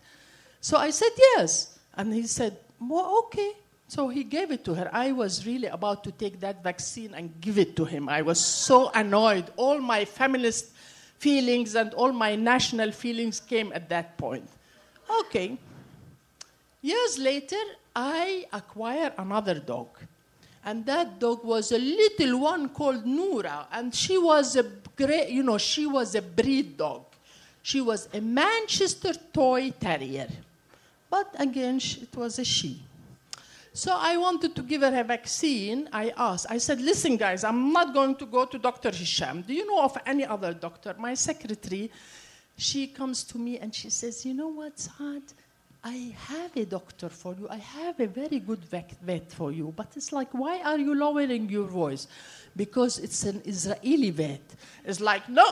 So 0.59 0.77
I 0.77 0.89
said, 0.89 1.11
Yes. 1.17 1.77
And 1.95 2.13
he 2.13 2.23
said, 2.23 2.57
Well, 2.79 3.19
okay. 3.25 3.51
So 3.87 4.09
he 4.09 4.23
gave 4.23 4.51
it 4.51 4.65
to 4.65 4.73
her. 4.73 4.89
I 4.91 5.11
was 5.11 5.45
really 5.45 5.67
about 5.67 6.03
to 6.05 6.11
take 6.11 6.39
that 6.39 6.63
vaccine 6.63 7.13
and 7.13 7.39
give 7.39 7.59
it 7.59 7.75
to 7.75 7.85
him. 7.85 8.09
I 8.09 8.23
was 8.23 8.43
so 8.43 8.89
annoyed. 8.95 9.51
All 9.57 9.79
my 9.79 10.05
feminist 10.05 10.71
feelings 11.19 11.75
and 11.75 11.93
all 11.93 12.11
my 12.11 12.35
national 12.35 12.91
feelings 12.91 13.39
came 13.39 13.71
at 13.73 13.87
that 13.89 14.17
point. 14.17 14.49
Okay. 15.21 15.57
Years 16.81 17.19
later, 17.19 17.61
I 17.95 18.45
acquire 18.51 19.13
another 19.17 19.59
dog. 19.59 19.87
And 20.65 20.85
that 20.87 21.19
dog 21.19 21.43
was 21.43 21.71
a 21.71 21.77
little 21.77 22.39
one 22.39 22.69
called 22.69 23.05
Noura. 23.05 23.67
And 23.71 23.93
she 23.93 24.17
was 24.17 24.55
a 24.55 24.63
great, 24.95 25.29
you 25.29 25.43
know, 25.43 25.59
she 25.59 25.85
was 25.85 26.15
a 26.15 26.21
breed 26.21 26.77
dog. 26.77 27.03
She 27.61 27.81
was 27.81 28.09
a 28.13 28.19
Manchester 28.19 29.13
toy 29.31 29.71
terrier. 29.79 30.27
But 31.09 31.33
again, 31.39 31.77
it 31.77 32.15
was 32.15 32.39
a 32.39 32.43
she. 32.43 32.81
So 33.73 33.93
I 33.93 34.17
wanted 34.17 34.55
to 34.55 34.63
give 34.63 34.81
her 34.81 34.99
a 34.99 35.03
vaccine. 35.03 35.89
I 35.91 36.13
asked, 36.17 36.47
I 36.49 36.57
said, 36.57 36.81
listen, 36.81 37.17
guys, 37.17 37.43
I'm 37.43 37.71
not 37.71 37.93
going 37.93 38.15
to 38.15 38.25
go 38.25 38.45
to 38.45 38.57
Dr. 38.57 38.89
Hisham. 38.89 39.41
Do 39.41 39.53
you 39.53 39.67
know 39.67 39.83
of 39.83 39.97
any 40.05 40.25
other 40.25 40.53
doctor? 40.53 40.95
My 40.97 41.13
secretary, 41.13 41.91
she 42.57 42.87
comes 42.87 43.23
to 43.25 43.37
me 43.37 43.59
and 43.59 43.75
she 43.75 43.89
says, 43.89 44.25
you 44.25 44.33
know 44.33 44.47
what, 44.47 44.79
Saad? 44.79 45.23
I 45.85 46.15
have 46.29 46.57
a 46.57 46.65
doctor 46.65 47.09
for 47.09 47.35
you. 47.35 47.47
I 47.47 47.57
have 47.57 47.99
a 47.99 48.07
very 48.07 48.39
good 48.39 48.65
vet, 48.65 49.31
for 49.31 49.51
you. 49.51 49.71
But 49.75 49.93
it's 49.95 50.11
like, 50.11 50.29
why 50.31 50.59
are 50.61 50.79
you 50.79 50.95
lowering 50.95 51.47
your 51.47 51.67
voice? 51.67 52.07
Because 52.55 52.97
it's 52.97 53.23
an 53.23 53.43
Israeli 53.45 54.09
vet. 54.09 54.41
It's 54.83 54.99
like, 54.99 55.29
no, 55.29 55.45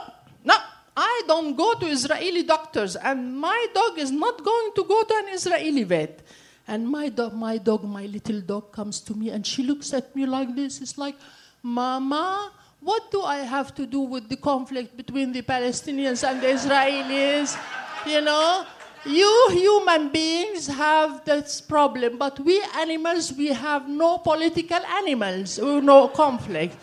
no, 0.44 0.56
I 0.98 1.22
don't 1.28 1.56
go 1.56 1.76
to 1.76 1.86
Israeli 1.86 2.42
doctors, 2.42 2.96
and 2.96 3.38
my 3.40 3.68
dog 3.76 4.00
is 4.00 4.10
not 4.10 4.44
going 4.44 4.72
to 4.76 4.84
go 4.84 5.04
to 5.04 5.14
an 5.24 5.34
Israeli 5.36 5.84
vet. 5.84 6.24
And 6.68 6.90
my 6.90 7.10
dog, 7.10 7.36
my 7.36 7.60
dog, 7.60 7.84
my 7.84 8.08
little 8.08 8.42
dog 8.42 8.72
comes 8.72 9.02
to 9.02 9.14
me 9.14 9.30
and 9.30 9.46
she 9.46 9.62
looks 9.64 9.94
at 9.94 10.16
me 10.16 10.26
like 10.26 10.56
this. 10.56 10.82
It's 10.82 10.98
like, 10.98 11.16
Mama, 11.62 12.52
what 12.80 13.12
do 13.12 13.22
I 13.22 13.40
have 13.40 13.76
to 13.76 13.86
do 13.86 14.00
with 14.00 14.30
the 14.30 14.38
conflict 14.38 14.96
between 14.96 15.32
the 15.34 15.42
Palestinians 15.42 16.28
and 16.28 16.42
the 16.42 16.48
Israelis? 16.48 17.60
You 18.08 18.22
know? 18.22 18.66
You 19.06 19.50
human 19.52 20.10
beings 20.10 20.68
have 20.68 21.26
this 21.26 21.60
problem, 21.60 22.18
but 22.18 22.40
we 22.40 22.64
animals, 22.76 23.34
we 23.34 23.48
have 23.52 23.90
no 23.90 24.18
political 24.20 24.80
animals, 24.80 25.60
no 25.60 26.08
conflict. 26.08 26.78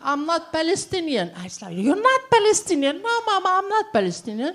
I'm 0.00 0.24
not 0.24 0.52
Palestinian. 0.52 1.32
I 1.36 1.48
said, 1.48 1.74
You're 1.74 2.00
not 2.00 2.30
Palestinian. 2.30 3.02
No, 3.02 3.22
Mama, 3.26 3.58
I'm 3.58 3.68
not 3.68 3.92
Palestinian. 3.92 4.54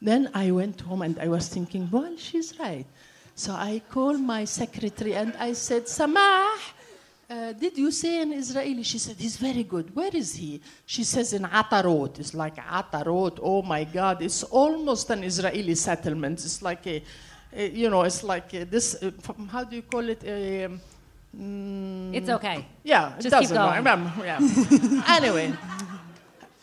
Then 0.00 0.30
I 0.32 0.50
went 0.50 0.80
home 0.80 1.02
and 1.02 1.18
I 1.18 1.28
was 1.28 1.48
thinking, 1.48 1.88
Well, 1.92 2.16
she's 2.16 2.58
right. 2.58 2.86
So 3.34 3.52
I 3.52 3.82
called 3.90 4.20
my 4.20 4.44
secretary 4.46 5.14
and 5.14 5.36
I 5.38 5.52
said, 5.52 5.84
Samah, 5.84 6.48
uh, 7.32 7.52
did 7.52 7.78
you 7.78 7.90
say 7.90 8.20
in 8.22 8.32
Israeli? 8.32 8.82
She 8.82 8.98
said, 8.98 9.16
he's 9.16 9.36
very 9.36 9.64
good. 9.64 9.94
Where 9.96 10.14
is 10.14 10.34
he? 10.34 10.60
She 10.84 11.04
says 11.04 11.32
in 11.32 11.44
Atarot. 11.44 12.18
It's 12.18 12.34
like 12.34 12.56
Atarot. 12.56 13.38
Oh 13.42 13.62
my 13.62 13.84
God. 13.84 14.22
It's 14.22 14.42
almost 14.42 15.08
an 15.10 15.24
Israeli 15.24 15.74
settlement. 15.74 16.44
It's 16.44 16.60
like 16.60 16.86
a, 16.86 17.02
a 17.54 17.70
you 17.70 17.88
know, 17.88 18.02
it's 18.02 18.22
like 18.22 18.52
a, 18.54 18.64
this, 18.64 19.02
uh, 19.02 19.10
how 19.50 19.64
do 19.64 19.76
you 19.76 19.82
call 19.82 20.06
it? 20.08 20.20
mm, 20.20 22.14
it's 22.14 22.28
okay. 22.28 22.66
Yeah, 22.82 23.14
Just 23.18 23.36
keep 23.40 23.48
going. 23.48 23.84
Yeah. 23.84 25.04
anyway. 25.16 25.54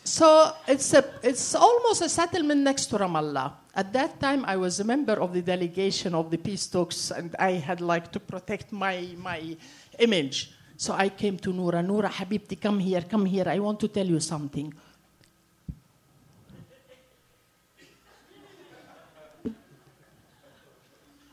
So 0.04 0.52
it's, 0.68 0.92
a, 0.94 1.04
it's 1.22 1.54
almost 1.54 2.02
a 2.02 2.08
settlement 2.08 2.60
next 2.60 2.86
to 2.86 2.98
Ramallah. 2.98 3.52
At 3.74 3.92
that 3.92 4.20
time, 4.20 4.44
I 4.44 4.56
was 4.56 4.80
a 4.80 4.84
member 4.84 5.14
of 5.14 5.32
the 5.32 5.42
delegation 5.42 6.14
of 6.14 6.30
the 6.30 6.38
peace 6.38 6.66
talks, 6.66 7.10
and 7.10 7.34
I 7.38 7.52
had 7.52 7.80
like 7.80 8.10
to 8.12 8.20
protect 8.20 8.72
my, 8.72 9.08
my 9.16 9.56
image. 9.98 10.52
So 10.80 10.94
I 10.94 11.10
came 11.10 11.36
to 11.40 11.52
Noura. 11.52 11.82
Noura, 11.82 12.08
Habibti, 12.08 12.58
come 12.58 12.78
here, 12.78 13.02
come 13.02 13.26
here. 13.26 13.46
I 13.46 13.58
want 13.58 13.78
to 13.80 13.88
tell 13.88 14.06
you 14.06 14.18
something. 14.18 14.72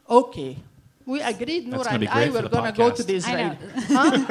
Okay. 0.10 0.58
We 1.06 1.22
agreed, 1.22 1.66
Noura 1.66 1.94
and 1.94 2.10
I 2.10 2.30
were 2.30 2.50
going 2.50 2.74
to 2.74 2.78
go 2.78 2.92
to 2.92 3.04
the 3.04 3.16
Israel. 3.16 3.56
huh? 3.88 4.26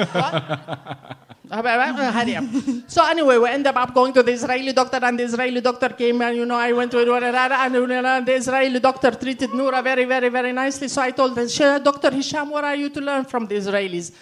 so 2.87 3.02
anyway, 3.07 3.38
we 3.38 3.48
ended 3.48 3.74
up 3.74 3.94
going 3.94 4.12
to 4.12 4.22
the 4.22 4.33
Israeli 4.33 4.74
doctor, 4.74 4.98
and 5.02 5.18
the 5.18 5.24
Israeli 5.24 5.62
doctor 5.62 5.88
came, 5.88 6.20
and 6.20 6.37
you 6.37 6.44
know, 6.44 6.57
I 6.57 6.72
went 6.72 6.90
to 6.90 7.00
and 7.00 8.26
the 8.26 8.35
Israeli 8.35 8.81
doctor 8.81 9.12
treated 9.12 9.55
Noura 9.55 9.81
very, 9.81 10.05
very, 10.05 10.29
very 10.29 10.52
nicely. 10.52 10.88
So 10.88 11.00
I 11.00 11.12
told 11.12 11.38
her, 11.38 11.79
Dr. 11.79 12.11
Hisham, 12.11 12.50
what 12.50 12.64
are 12.64 12.76
you 12.76 12.90
to 12.90 13.00
learn 13.00 13.24
from 13.24 13.46
the 13.46 13.55
Israelis? 13.55 14.12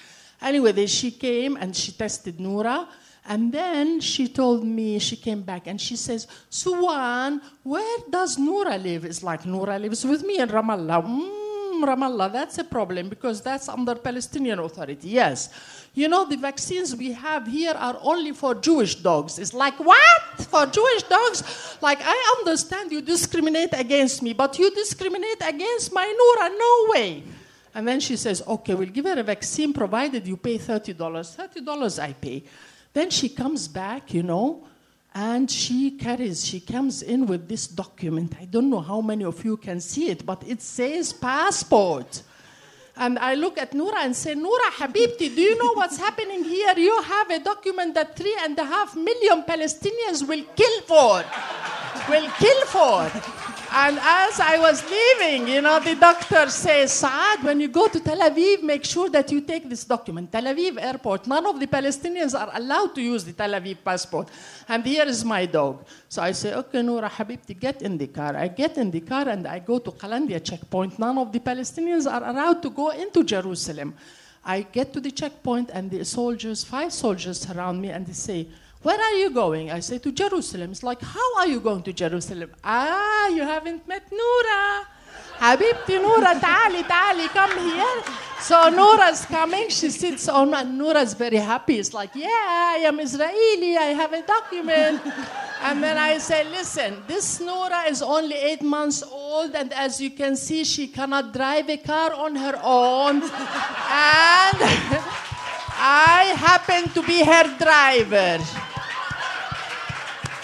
Anyway, 0.45 0.87
she 0.87 1.11
came 1.11 1.57
and 1.57 1.75
she 1.75 1.91
tested 1.93 2.39
Noura. 2.39 2.87
And 3.27 3.51
then 3.51 4.01
she 4.01 4.29
told 4.29 4.63
me, 4.65 4.99
she 4.99 5.17
came 5.17 5.41
back 5.41 5.67
and 5.67 5.81
she 5.81 5.97
says, 5.97 6.27
Suwan, 6.51 7.41
where 7.63 7.99
does 8.11 8.37
Noura 8.39 8.77
live? 8.77 9.07
It's 9.07 9.23
like 9.23 9.47
Noura 9.47 9.79
lives 9.79 10.05
with 10.05 10.23
me 10.23 10.41
in 10.41 10.49
Ramallah. 10.51 11.03
Mm, 11.03 11.85
Ramallah, 11.85 12.31
that's 12.31 12.59
a 12.59 12.65
problem 12.65 13.09
because 13.09 13.41
that's 13.41 13.71
under 13.71 13.95
Palestinian 13.95 14.59
Authority. 14.59 15.09
Yes. 15.09 15.49
You 15.95 16.09
know, 16.09 16.27
the 16.27 16.37
vaccines 16.37 16.95
we 16.95 17.13
have 17.13 17.47
here 17.47 17.73
are 17.73 17.99
only 18.03 18.33
for 18.33 18.55
Jewish 18.55 18.97
dogs. 18.97 19.39
It's 19.39 19.55
like, 19.55 19.81
what? 19.81 20.23
For 20.51 20.67
Jewish 20.67 21.05
dogs? 21.05 21.79
Like, 21.81 22.01
I 22.03 22.35
understand 22.41 22.93
you 22.93 23.01
discriminate 23.01 23.71
against 23.73 24.21
me, 24.21 24.35
but 24.35 24.59
you 24.59 24.71
discriminate 24.75 25.41
against 25.41 25.95
my 25.95 26.05
Noura. 26.05 26.51
No 26.59 26.93
way. 26.93 27.23
And 27.75 27.89
then 27.89 28.01
she 28.01 28.17
says, 28.17 28.43
okay, 28.47 28.75
we'll 28.75 28.89
give 28.89 29.05
her 29.05 29.19
a 29.19 29.23
vaccine 29.23 29.73
provided 29.73 30.27
you 30.27 30.37
pay 30.37 30.59
$30. 30.59 30.95
$30 30.97 32.03
I 32.03 32.13
pay. 32.13 32.45
Then 32.93 33.11
she 33.11 33.29
comes 33.29 33.67
back, 33.67 34.15
you 34.15 34.23
know, 34.23 34.65
and 35.13 35.51
she 35.51 35.93
carries, 35.93 36.45
she 36.45 36.61
comes 36.61 37.03
in 37.03 37.27
with 37.27 37.49
this 37.49 37.67
document. 37.67 38.35
I 38.41 38.45
don't 38.45 38.71
know 38.71 38.81
how 38.81 39.01
many 39.01 39.25
of 39.25 39.45
you 39.45 39.57
can 39.57 39.81
see 39.81 40.11
it, 40.11 40.25
but 40.25 40.43
it 40.47 40.63
says 40.63 41.13
passport. 41.13 42.23
And 42.97 43.19
I 43.19 43.35
look 43.35 43.59
at 43.59 43.75
Noura 43.75 44.03
and 44.03 44.15
say, 44.15 44.35
Noura 44.35 44.71
Habibti, 44.71 45.35
do 45.35 45.41
you 45.41 45.59
know 45.59 45.73
what's 45.75 45.97
happening 45.97 46.45
here? 46.45 46.75
You 46.77 47.03
have 47.03 47.31
a 47.31 47.41
document 47.41 47.95
that 47.95 48.17
three 48.17 48.37
and 48.43 48.57
a 48.57 48.65
half 48.65 48.95
million 48.95 49.43
Palestinians 49.43 50.27
will 50.27 50.45
kill 50.55 50.81
for. 50.83 51.25
will 52.09 52.31
kill 52.39 52.67
for. 52.67 53.54
And 53.77 53.99
as 53.99 54.39
I 54.39 54.57
was 54.57 54.89
leaving, 54.89 55.49
you 55.49 55.61
know, 55.61 55.81
the 55.81 55.97
doctor 55.97 56.49
says, 56.49 56.93
Saad, 56.93 57.43
when 57.43 57.59
you 57.59 57.67
go 57.67 57.89
to 57.89 57.99
Tel 57.99 58.21
Aviv, 58.21 58.63
make 58.63 58.85
sure 58.85 59.11
that 59.11 59.33
you 59.33 59.41
take 59.41 59.69
this 59.69 59.83
document. 59.83 60.31
Tel 60.31 60.45
Aviv 60.45 60.81
airport, 60.81 61.27
none 61.27 61.45
of 61.45 61.59
the 61.59 61.67
Palestinians 61.67 62.39
are 62.39 62.51
allowed 62.55 62.95
to 62.95 63.03
use 63.03 63.25
the 63.25 63.33
Tel 63.33 63.51
Aviv 63.51 63.79
passport. 63.85 64.29
And 64.69 64.85
here 64.87 65.07
is 65.07 65.25
my 65.25 65.47
dog. 65.47 65.85
So 66.09 66.23
I 66.23 66.31
say, 66.31 66.55
okay, 66.55 66.83
Noura 66.83 67.11
Habibti, 67.11 67.59
get 67.59 67.83
in 67.83 67.99
the 67.99 68.07
car. 68.07 68.37
I 68.37 68.47
get 68.47 68.79
in 68.79 68.93
the 68.93 69.01
car 69.01 69.29
and 69.29 69.45
I 69.45 69.59
go 69.59 69.81
to 69.81 69.91
Qalandia 69.91 70.45
checkpoint. 70.45 70.97
None 71.01 71.19
of 71.19 71.33
the 71.33 71.41
Palestinians 71.41 72.09
are 72.09 72.23
allowed 72.23 72.63
to 72.63 72.71
go 72.71 72.91
into 72.91 73.25
Jerusalem. 73.25 73.97
I 74.45 74.63
get 74.63 74.93
to 74.93 75.01
the 75.01 75.11
checkpoint 75.11 75.71
and 75.73 75.91
the 75.91 76.05
soldiers, 76.05 76.63
five 76.63 76.93
soldiers 76.93 77.41
surround 77.41 77.83
me 77.83 77.89
and 77.89 78.07
they 78.07 78.13
say, 78.13 78.47
where 78.85 79.01
are 79.01 79.15
you 79.15 79.31
going? 79.31 79.71
I 79.71 79.81
say, 79.81 79.99
To 79.99 80.13
Jerusalem. 80.13 80.71
It's 80.71 80.83
like, 80.83 81.01
How 81.03 81.37
are 81.39 81.47
you 81.49 81.61
going 81.61 81.83
to 81.85 81.93
Jerusalem? 81.93 82.53
Ah, 82.63 83.29
you 83.29 83.43
haven't 83.43 83.89
met 83.89 84.05
Noura. 84.13 84.87
Habibti 85.39 86.01
Noura, 86.01 86.39
tali, 86.39 86.83
tali, 86.85 87.27
come 87.29 87.59
here. 87.59 88.03
So 88.41 88.69
Noura's 88.69 89.25
coming, 89.25 89.69
she 89.69 89.91
sits 89.91 90.29
on, 90.29 90.55
and 90.55 90.79
Noura's 90.79 91.15
very 91.15 91.39
happy. 91.39 91.79
It's 91.79 91.93
like, 91.93 92.11
yeah, 92.15 92.29
I 92.29 92.85
am 92.87 93.01
Israeli, 93.01 93.77
I 93.77 93.95
have 94.01 94.13
a 94.13 94.23
document. 94.23 95.01
and 95.63 95.83
then 95.83 95.97
I 95.99 96.19
say, 96.19 96.45
listen, 96.51 97.03
this 97.09 97.41
Noura 97.41 97.85
is 97.89 98.01
only 98.03 98.37
eight 98.37 98.63
months 98.63 99.03
old, 99.03 99.55
and 99.55 99.73
as 99.73 100.01
you 100.01 100.11
can 100.11 100.37
see, 100.37 100.63
she 100.63 100.87
cannot 100.87 101.33
drive 101.33 101.69
a 101.69 101.79
car 101.79 102.13
on 102.15 102.37
her 102.37 102.61
own. 102.63 103.23
and 103.23 103.31
I 105.77 106.35
happen 106.37 106.91
to 106.93 107.03
be 107.03 107.25
her 107.25 107.57
driver. 107.59 108.39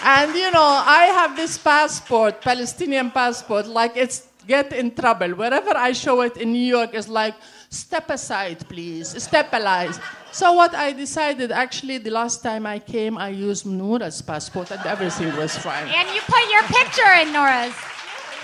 And 0.03 0.35
you 0.35 0.51
know, 0.51 0.83
I 0.85 1.05
have 1.13 1.35
this 1.35 1.57
passport, 1.57 2.41
Palestinian 2.41 3.11
passport, 3.11 3.67
like 3.67 3.95
it's 3.95 4.27
get 4.47 4.73
in 4.73 4.91
trouble. 4.95 5.29
Wherever 5.35 5.77
I 5.77 5.91
show 5.91 6.21
it 6.21 6.37
in 6.37 6.51
New 6.51 6.65
York, 6.65 6.91
it's 6.93 7.07
like, 7.07 7.35
step 7.69 8.09
aside, 8.09 8.67
please, 8.67 9.21
step 9.21 9.53
aside. 9.53 9.95
So 10.31 10.53
what 10.53 10.73
I 10.73 10.93
decided, 10.93 11.51
actually, 11.51 11.97
the 11.99 12.09
last 12.09 12.41
time 12.41 12.65
I 12.65 12.79
came, 12.79 13.17
I 13.17 13.29
used 13.29 13.65
Noura's 13.65 14.21
passport 14.21 14.71
and 14.71 14.83
everything 14.85 15.35
was 15.35 15.57
fine. 15.57 15.87
And 15.87 16.09
you 16.09 16.21
put 16.21 16.49
your 16.49 16.63
picture 16.63 17.13
in 17.21 17.31
Noura's. 17.33 17.75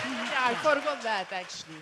Yeah, 0.05 0.51
I 0.51 0.53
forgot 0.61 1.01
that, 1.01 1.31
actually. 1.31 1.81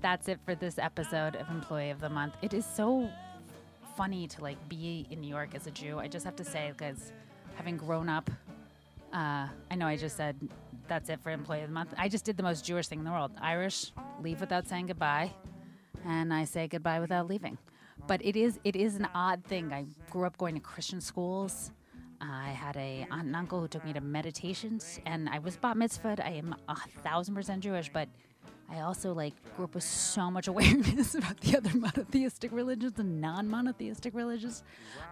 That's 0.00 0.28
it 0.28 0.38
for 0.44 0.54
this 0.54 0.78
episode 0.78 1.36
of 1.36 1.50
Employee 1.50 1.90
of 1.90 2.00
the 2.00 2.08
Month. 2.08 2.36
It 2.42 2.54
is 2.54 2.64
so 2.64 3.10
funny 3.96 4.26
to 4.28 4.40
like 4.40 4.56
be 4.68 5.06
in 5.10 5.20
New 5.20 5.28
York 5.28 5.54
as 5.54 5.66
a 5.66 5.70
Jew. 5.70 5.98
I 5.98 6.08
just 6.08 6.24
have 6.24 6.36
to 6.36 6.44
say, 6.44 6.72
because 6.72 7.12
having 7.56 7.76
grown 7.76 8.08
up 8.08 8.30
uh, 9.12 9.48
I 9.70 9.74
know 9.76 9.86
I 9.86 9.96
just 9.96 10.16
said 10.16 10.36
that's 10.88 11.08
it 11.08 11.20
for 11.22 11.30
Employee 11.30 11.62
of 11.62 11.68
the 11.68 11.74
Month. 11.74 11.94
I 11.96 12.08
just 12.08 12.24
did 12.24 12.36
the 12.36 12.42
most 12.42 12.64
Jewish 12.64 12.88
thing 12.88 12.98
in 12.98 13.04
the 13.04 13.10
world. 13.10 13.32
Irish, 13.40 13.92
leave 14.20 14.40
without 14.40 14.66
saying 14.66 14.86
goodbye, 14.86 15.32
and 16.04 16.32
I 16.32 16.44
say 16.44 16.68
goodbye 16.68 17.00
without 17.00 17.28
leaving. 17.28 17.58
But 18.06 18.24
it 18.24 18.36
is 18.36 18.58
it 18.64 18.76
is 18.76 18.96
an 18.96 19.08
odd 19.14 19.44
thing. 19.44 19.72
I 19.72 19.86
grew 20.10 20.24
up 20.26 20.36
going 20.38 20.54
to 20.54 20.60
Christian 20.60 21.00
schools. 21.00 21.72
I 22.20 22.48
had 22.50 22.76
a 22.76 23.06
aunt 23.10 23.26
and 23.26 23.36
uncle 23.36 23.60
who 23.60 23.68
took 23.68 23.84
me 23.84 23.92
to 23.94 24.00
meditations, 24.00 25.00
and 25.06 25.28
I 25.28 25.38
was 25.38 25.56
bat 25.56 25.76
mitzvahed. 25.76 26.20
I 26.20 26.30
am 26.30 26.54
a 26.68 26.76
thousand 27.02 27.34
percent 27.34 27.62
Jewish, 27.62 27.90
but 27.92 28.08
I 28.70 28.80
also 28.80 29.12
like 29.12 29.34
grew 29.56 29.64
up 29.64 29.74
with 29.74 29.84
so 29.84 30.30
much 30.30 30.48
awareness 30.52 31.14
about 31.14 31.40
the 31.40 31.56
other 31.56 31.70
monotheistic 31.76 32.52
religions 32.52 32.98
and 32.98 33.20
non-monotheistic 33.20 34.14
religions. 34.14 34.62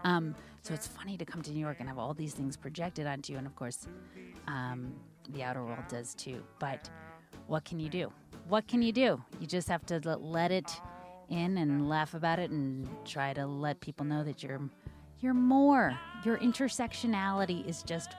Um, 0.05 0.35
so 0.63 0.75
it's 0.75 0.87
funny 0.87 1.17
to 1.17 1.25
come 1.25 1.43
to 1.43 1.51
New 1.51 1.61
York 1.61 1.79
and 1.81 1.89
have 1.89 1.99
all 1.99 2.15
these 2.15 2.35
things 2.35 2.57
projected 2.57 3.07
onto 3.07 3.33
you, 3.33 3.39
and 3.39 3.47
of 3.47 3.57
course, 3.57 3.87
um, 4.47 4.93
the 5.31 5.43
outer 5.43 5.65
world 5.65 5.85
does 5.89 6.15
too. 6.15 6.43
But 6.59 6.89
what 7.47 7.65
can 7.65 7.81
you 7.81 7.89
do? 7.89 8.13
What 8.49 8.67
can 8.69 8.83
you 8.83 8.93
do? 8.93 9.23
You 9.41 9.47
just 9.47 9.69
have 9.69 9.85
to 9.87 10.01
let 10.19 10.51
it 10.51 10.71
in 11.29 11.59
and 11.59 11.89
laugh 11.89 12.15
about 12.15 12.39
it 12.39 12.51
and 12.51 12.89
try 13.05 13.33
to 13.35 13.47
let 13.47 13.81
people 13.81 14.07
know 14.07 14.25
that 14.25 14.43
you're 14.43 14.61
you're 15.21 15.35
more. 15.35 15.99
Your 16.25 16.39
intersectionality 16.39 17.67
is 17.67 17.83
just 17.83 18.15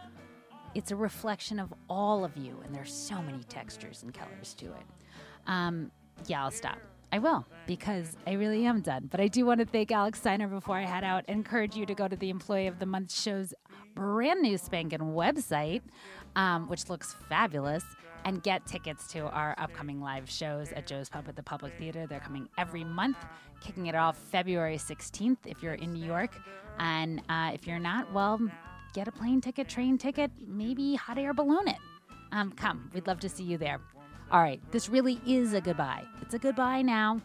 it's 0.76 0.92
a 0.92 0.96
reflection 0.96 1.60
of 1.60 1.74
all 1.90 2.24
of 2.24 2.38
you, 2.38 2.62
and 2.64 2.76
there's 2.76 2.94
so 2.94 3.22
many 3.22 3.44
textures 3.44 4.04
and 4.04 4.14
colors 4.14 4.54
to 4.56 4.66
it. 4.66 4.84
Um, 5.50 5.92
yeah, 6.28 6.44
I'll 6.44 6.52
stop. 6.52 6.78
I 7.12 7.18
will 7.18 7.46
because 7.66 8.16
I 8.28 8.34
really 8.34 8.66
am 8.66 8.82
done. 8.82 9.08
But 9.10 9.20
I 9.20 9.28
do 9.28 9.46
want 9.46 9.60
to 9.60 9.66
thank 9.66 9.92
Alex 9.92 10.20
Steiner 10.20 10.48
before 10.48 10.78
I 10.78 10.86
head 10.86 11.04
out. 11.04 11.28
Encourage 11.28 11.76
you 11.76 11.86
to 11.88 11.96
go 11.96 12.08
to 12.08 12.16
the 12.16 12.30
Employee 12.30 12.68
of 12.68 12.78
the 12.78 12.86
Month 12.86 13.14
show's 13.14 13.54
brand 13.96 14.42
new 14.42 14.58
spanking 14.58 15.00
website, 15.00 15.82
um, 16.36 16.70
which 16.70 16.88
looks 16.88 17.16
fabulous, 17.28 17.84
and 18.26 18.44
get 18.44 18.66
tickets 18.68 19.08
to 19.08 19.22
our 19.22 19.56
upcoming 19.58 20.02
live 20.02 20.30
shows 20.30 20.72
at 20.74 20.86
Joe's 20.86 21.10
Pub 21.10 21.26
at 21.28 21.36
the 21.36 21.42
Public 21.42 21.74
Theater. 21.80 22.06
They're 22.06 22.20
coming 22.20 22.48
every 22.60 22.84
month, 22.84 23.18
kicking 23.60 23.88
it 23.88 23.96
off 23.96 24.18
February 24.18 24.78
16th 24.78 25.38
if 25.46 25.64
you're 25.64 25.74
in 25.74 25.94
New 25.94 26.06
York. 26.06 26.38
And 26.78 27.24
uh, 27.28 27.52
if 27.56 27.66
you're 27.66 27.80
not, 27.80 28.14
well, 28.14 28.40
get 28.94 29.08
a 29.08 29.12
plane 29.12 29.42
ticket, 29.42 29.68
train 29.68 29.98
ticket, 29.98 30.30
maybe 30.48 30.94
hot 30.96 31.18
air 31.18 31.34
balloon 31.34 31.68
it. 31.68 31.78
Um, 32.32 32.52
come, 32.52 32.92
we'd 32.94 33.08
love 33.08 33.20
to 33.22 33.30
see 33.30 33.44
you 33.44 33.58
there. 33.58 33.80
All 34.32 34.42
right, 34.42 34.62
this 34.72 34.90
really 34.90 35.20
is 35.26 35.54
a 35.54 35.62
goodbye. 35.62 36.06
It's 36.22 36.36
a 36.36 36.40
goodbye 36.40 36.84
now. 36.84 37.20